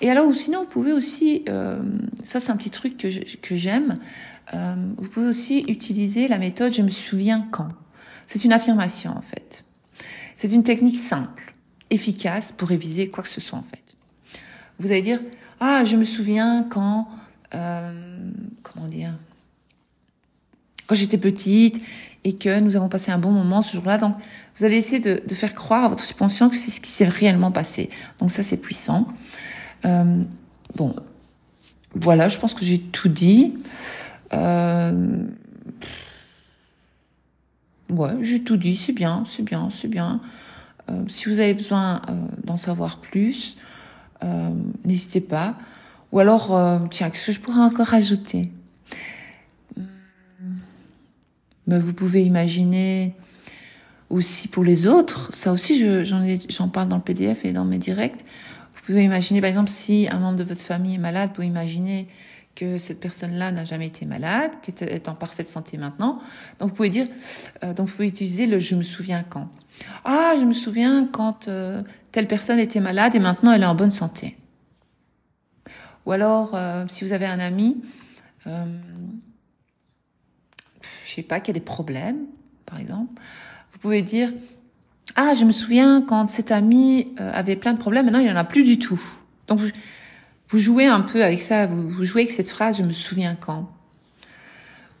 Et 0.00 0.10
alors, 0.10 0.26
ou 0.26 0.34
sinon, 0.34 0.62
vous 0.62 0.68
pouvez 0.68 0.92
aussi, 0.92 1.44
euh, 1.48 1.80
ça 2.24 2.40
c'est 2.40 2.50
un 2.50 2.56
petit 2.56 2.70
truc 2.70 2.96
que, 2.96 3.36
que 3.36 3.54
j'aime, 3.54 3.94
euh, 4.54 4.74
vous 4.96 5.08
pouvez 5.08 5.28
aussi 5.28 5.60
utiliser 5.68 6.26
la 6.26 6.38
méthode 6.38 6.74
je 6.74 6.82
me 6.82 6.90
souviens 6.90 7.46
quand. 7.52 7.68
C'est 8.26 8.44
une 8.44 8.52
affirmation 8.52 9.16
en 9.16 9.22
fait. 9.22 9.64
C'est 10.34 10.50
une 10.50 10.64
technique 10.64 10.98
simple, 10.98 11.54
efficace 11.90 12.50
pour 12.50 12.68
réviser 12.68 13.08
quoi 13.08 13.22
que 13.22 13.30
ce 13.30 13.40
soit 13.40 13.58
en 13.58 13.62
fait. 13.62 13.94
Vous 14.80 14.90
allez 14.90 15.02
dire, 15.02 15.20
ah, 15.60 15.84
je 15.84 15.96
me 15.96 16.02
souviens 16.02 16.66
quand, 16.68 17.08
euh, 17.54 18.32
comment 18.64 18.88
dire, 18.88 19.14
quand 20.86 20.94
j'étais 20.94 21.18
petite 21.18 21.82
et 22.24 22.34
que 22.36 22.60
nous 22.60 22.76
avons 22.76 22.88
passé 22.88 23.12
un 23.12 23.18
bon 23.18 23.30
moment 23.30 23.62
ce 23.62 23.76
jour-là. 23.76 23.98
Donc, 23.98 24.14
vous 24.56 24.64
allez 24.64 24.76
essayer 24.76 25.00
de, 25.00 25.22
de, 25.26 25.34
faire 25.34 25.54
croire 25.54 25.84
à 25.84 25.88
votre 25.88 26.02
subconscient 26.02 26.48
que 26.48 26.56
c'est 26.56 26.70
ce 26.70 26.80
qui 26.80 26.90
s'est 26.90 27.08
réellement 27.08 27.50
passé. 27.50 27.90
Donc 28.18 28.30
ça, 28.30 28.42
c'est 28.42 28.60
puissant. 28.60 29.06
Euh, 29.84 30.22
bon, 30.76 30.94
voilà, 31.94 32.28
je 32.28 32.38
pense 32.38 32.54
que 32.54 32.64
j'ai 32.64 32.80
tout 32.80 33.08
dit. 33.08 33.54
Euh, 34.32 35.24
ouais, 37.90 38.12
j'ai 38.20 38.42
tout 38.42 38.56
dit, 38.56 38.76
c'est 38.76 38.92
bien, 38.92 39.24
c'est 39.26 39.42
bien, 39.42 39.68
c'est 39.70 39.88
bien. 39.88 40.20
Euh, 40.90 41.04
si 41.08 41.28
vous 41.28 41.38
avez 41.38 41.54
besoin 41.54 42.02
euh, 42.08 42.26
d'en 42.44 42.56
savoir 42.56 42.98
plus, 42.98 43.56
euh, 44.22 44.50
n'hésitez 44.84 45.20
pas. 45.20 45.56
Ou 46.12 46.20
alors, 46.20 46.54
euh, 46.54 46.78
tiens, 46.90 47.10
qu'est-ce 47.10 47.26
que 47.26 47.32
je 47.32 47.40
pourrais 47.40 47.60
encore 47.60 47.92
ajouter? 47.94 48.50
Mais 51.66 51.78
Vous 51.78 51.94
pouvez 51.94 52.22
imaginer 52.22 53.14
aussi 54.10 54.48
pour 54.48 54.64
les 54.64 54.86
autres, 54.86 55.34
ça 55.34 55.52
aussi 55.52 55.80
j'en 56.04 56.24
j'en 56.48 56.68
parle 56.68 56.88
dans 56.88 56.96
le 56.96 57.02
PDF 57.02 57.44
et 57.44 57.52
dans 57.52 57.64
mes 57.64 57.78
directs. 57.78 58.24
Vous 58.74 58.82
pouvez 58.82 59.02
imaginer, 59.02 59.40
par 59.40 59.48
exemple, 59.48 59.70
si 59.70 60.08
un 60.10 60.18
membre 60.18 60.38
de 60.38 60.44
votre 60.44 60.60
famille 60.60 60.96
est 60.96 60.98
malade, 60.98 61.28
vous 61.28 61.34
pouvez 61.36 61.46
imaginer 61.46 62.06
que 62.54 62.78
cette 62.78 63.00
personne-là 63.00 63.50
n'a 63.50 63.64
jamais 63.64 63.86
été 63.86 64.06
malade, 64.06 64.52
qu'elle 64.62 64.90
est 64.90 65.08
en 65.08 65.14
parfaite 65.14 65.48
santé 65.48 65.78
maintenant. 65.78 66.20
Donc 66.58 66.68
vous 66.68 66.74
pouvez 66.74 66.90
dire, 66.90 67.08
euh, 67.64 67.72
donc 67.72 67.88
vous 67.88 67.94
pouvez 67.94 68.08
utiliser 68.08 68.46
le 68.46 68.58
je 68.58 68.74
me 68.74 68.82
souviens 68.82 69.24
quand. 69.28 69.48
Ah, 70.04 70.34
je 70.38 70.44
me 70.44 70.52
souviens 70.52 71.08
quand 71.10 71.48
euh, 71.48 71.82
telle 72.12 72.28
personne 72.28 72.58
était 72.58 72.80
malade 72.80 73.14
et 73.14 73.18
maintenant 73.18 73.52
elle 73.52 73.62
est 73.62 73.66
en 73.66 73.74
bonne 73.74 73.90
santé. 73.90 74.36
Ou 76.06 76.12
alors, 76.12 76.52
euh, 76.54 76.84
si 76.88 77.04
vous 77.04 77.12
avez 77.12 77.26
un 77.26 77.40
ami, 77.40 77.82
euh, 78.46 78.64
je 78.93 78.93
sais 81.14 81.22
pas, 81.22 81.40
qui 81.40 81.50
a 81.50 81.54
des 81.54 81.60
problèmes, 81.60 82.18
par 82.66 82.78
exemple, 82.78 83.20
vous 83.70 83.78
pouvez 83.78 84.02
dire 84.02 84.30
ah, 85.16 85.34
je 85.34 85.44
me 85.44 85.52
souviens 85.52 86.02
quand 86.02 86.30
cet 86.30 86.50
ami 86.50 87.14
euh, 87.20 87.30
avait 87.32 87.56
plein 87.56 87.72
de 87.72 87.78
problèmes, 87.78 88.06
maintenant 88.06 88.20
il 88.20 88.30
en 88.30 88.36
a 88.36 88.44
plus 88.44 88.64
du 88.64 88.78
tout. 88.78 89.00
Donc 89.48 89.60
vous, 90.48 90.58
jouez 90.58 90.86
un 90.86 91.00
peu 91.00 91.22
avec 91.22 91.40
ça, 91.40 91.66
vous, 91.66 92.04
jouez 92.04 92.22
avec 92.22 92.32
cette 92.32 92.48
phrase 92.48 92.78
je 92.78 92.82
me 92.82 92.92
souviens 92.92 93.36
quand. 93.38 93.70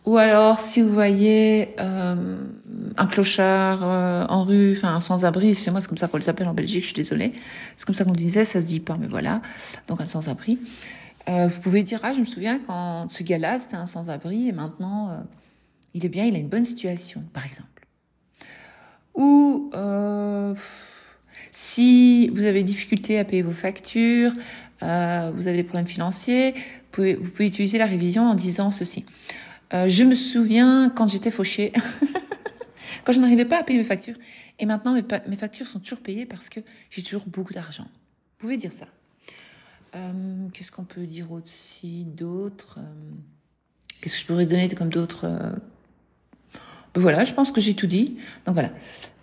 Ou 0.04 0.18
alors 0.18 0.60
si 0.60 0.82
vous 0.82 0.92
voyez 0.92 1.74
euh, 1.80 2.36
un 2.98 3.06
clochard 3.06 3.80
euh, 3.82 4.26
en 4.28 4.44
rue, 4.44 4.74
enfin 4.76 4.94
un 4.94 5.00
sans-abri, 5.00 5.54
chez 5.54 5.70
moi 5.70 5.80
c'est 5.80 5.88
comme 5.88 5.96
ça 5.96 6.08
qu'on 6.08 6.18
les 6.18 6.28
appelle 6.28 6.48
en 6.48 6.54
Belgique, 6.54 6.82
je 6.82 6.88
suis 6.88 6.94
désolée. 6.94 7.32
C'est 7.76 7.86
comme 7.86 7.94
ça 7.94 8.04
qu'on 8.04 8.12
disait, 8.12 8.44
ça 8.44 8.60
se 8.60 8.66
dit 8.66 8.80
pas, 8.80 8.98
mais 9.00 9.06
voilà. 9.06 9.40
Donc 9.88 10.00
un 10.00 10.06
sans-abri. 10.06 10.58
Euh, 11.28 11.46
vous 11.46 11.60
pouvez 11.60 11.82
dire 11.82 12.00
ah 12.02 12.12
je 12.12 12.20
me 12.20 12.26
souviens 12.26 12.60
quand 12.66 13.10
ce 13.10 13.22
gars-là 13.22 13.58
c'était 13.58 13.76
un 13.76 13.86
sans-abri 13.86 14.48
et 14.48 14.52
maintenant 14.52 15.08
euh, 15.08 15.16
il 15.94 16.04
est 16.04 16.08
bien, 16.08 16.24
il 16.24 16.34
a 16.34 16.38
une 16.38 16.48
bonne 16.48 16.64
situation, 16.64 17.22
par 17.32 17.46
exemple. 17.46 17.74
Ou 19.14 19.70
euh, 19.74 20.54
si 21.52 22.28
vous 22.30 22.44
avez 22.44 22.64
difficulté 22.64 23.18
à 23.18 23.24
payer 23.24 23.42
vos 23.42 23.52
factures, 23.52 24.32
euh, 24.82 25.30
vous 25.34 25.46
avez 25.46 25.58
des 25.58 25.64
problèmes 25.64 25.86
financiers, 25.86 26.52
vous 26.52 27.30
pouvez, 27.30 27.46
utiliser 27.46 27.78
la 27.78 27.86
révision 27.86 28.24
en 28.24 28.34
disant 28.34 28.70
ceci. 28.70 29.06
Euh, 29.72 29.88
je 29.88 30.04
me 30.04 30.14
souviens 30.14 30.90
quand 30.90 31.06
j'étais 31.06 31.30
fauchée, 31.30 31.72
quand 33.04 33.12
je 33.12 33.20
n'arrivais 33.20 33.44
pas 33.44 33.60
à 33.60 33.62
payer 33.62 33.78
mes 33.78 33.84
factures, 33.84 34.16
et 34.58 34.66
maintenant 34.66 34.94
mes, 34.94 35.36
factures 35.36 35.66
sont 35.66 35.78
toujours 35.78 36.00
payées 36.00 36.26
parce 36.26 36.48
que 36.48 36.60
j'ai 36.90 37.02
toujours 37.02 37.24
beaucoup 37.26 37.52
d'argent. 37.52 37.84
Vous 37.84 38.38
pouvez 38.38 38.56
dire 38.56 38.72
ça. 38.72 38.86
Qu'est-ce 40.52 40.72
qu'on 40.72 40.84
peut 40.84 41.06
dire 41.06 41.30
aussi 41.30 42.04
d'autre 42.04 42.80
Qu'est-ce 44.00 44.16
que 44.16 44.20
je 44.22 44.26
pourrais 44.26 44.46
donner 44.46 44.68
comme 44.68 44.88
d'autres 44.88 45.54
voilà, 46.94 47.24
je 47.24 47.34
pense 47.34 47.50
que 47.50 47.60
j'ai 47.60 47.74
tout 47.74 47.86
dit. 47.86 48.16
Donc 48.46 48.54
voilà. 48.54 48.70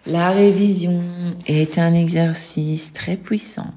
La 0.07 0.31
révision 0.31 1.35
est 1.45 1.77
un 1.77 1.93
exercice 1.93 2.91
très 2.91 3.17
puissant. 3.17 3.73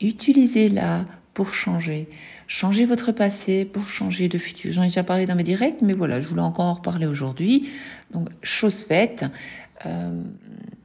Utilisez-la 0.00 1.04
pour 1.34 1.52
changer. 1.52 2.08
Changez 2.46 2.86
votre 2.86 3.12
passé 3.12 3.66
pour 3.66 3.86
changer 3.86 4.28
le 4.28 4.38
futur. 4.38 4.72
J'en 4.72 4.84
ai 4.84 4.86
déjà 4.86 5.04
parlé 5.04 5.26
dans 5.26 5.34
mes 5.34 5.42
directs, 5.42 5.82
mais 5.82 5.92
voilà, 5.92 6.20
je 6.20 6.28
voulais 6.28 6.40
encore 6.40 6.64
en 6.64 6.74
reparler 6.74 7.06
aujourd'hui. 7.06 7.68
Donc, 8.10 8.28
chose 8.42 8.84
faite. 8.84 9.26
Euh, 9.84 10.22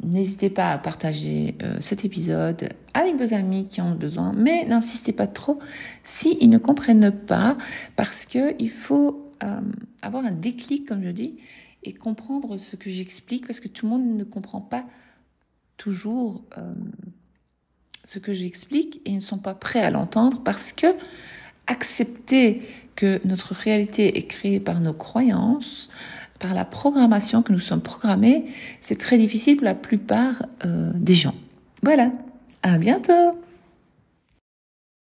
N'hésitez 0.04 0.50
pas 0.50 0.72
à 0.72 0.78
partager 0.80 1.56
euh, 1.62 1.78
cet 1.80 2.06
épisode 2.06 2.70
avec 2.94 3.16
vos 3.18 3.36
amis 3.36 3.68
qui 3.68 3.82
ont 3.82 3.94
besoin, 3.94 4.34
mais 4.36 4.66
n'insistez 4.66 5.14
pas 5.14 5.28
trop 5.28 5.60
s'ils 6.04 6.50
ne 6.50 6.58
comprennent 6.58 7.12
pas, 7.12 7.56
parce 7.96 8.26
que 8.26 8.56
il 8.60 8.72
faut 8.72 9.32
euh, 9.44 9.62
avoir 10.02 10.26
un 10.26 10.32
déclic, 10.32 10.88
comme 10.88 11.04
je 11.04 11.12
dis, 11.12 11.36
et 11.84 11.94
comprendre 11.94 12.58
ce 12.58 12.76
que 12.76 12.90
j'explique 12.90 13.48
parce 13.48 13.60
que 13.60 13.68
tout 13.68 13.86
le 13.86 13.92
monde 13.92 14.18
ne 14.18 14.24
comprend 14.24 14.62
pas 14.62 14.86
toujours 15.78 16.44
euh, 16.58 16.74
ce 18.08 18.20
que 18.20 18.34
j'explique 18.34 19.02
et 19.06 19.14
ne 19.14 19.20
sont 19.20 19.40
pas 19.40 19.54
prêts 19.54 19.82
à 19.82 19.90
l'entendre 19.90 20.42
parce 20.44 20.74
que 20.74 20.88
accepter 21.68 22.62
que 22.96 23.22
notre 23.26 23.54
réalité 23.54 24.18
est 24.18 24.28
créée 24.28 24.60
par 24.60 24.80
nos 24.82 24.94
croyances, 24.94 25.90
par 26.40 26.54
la 26.54 26.66
programmation 26.66 27.42
que 27.42 27.54
nous 27.54 27.60
sommes 27.60 27.82
programmés, 27.82 28.46
c'est 28.82 29.00
très 29.00 29.18
difficile 29.18 29.56
pour 29.56 29.66
la 29.66 29.76
plupart 29.76 30.44
euh, 30.66 30.92
des 30.96 31.16
gens. 31.16 31.36
Voilà, 31.84 32.12
à 32.64 32.78
bientôt 32.78 33.41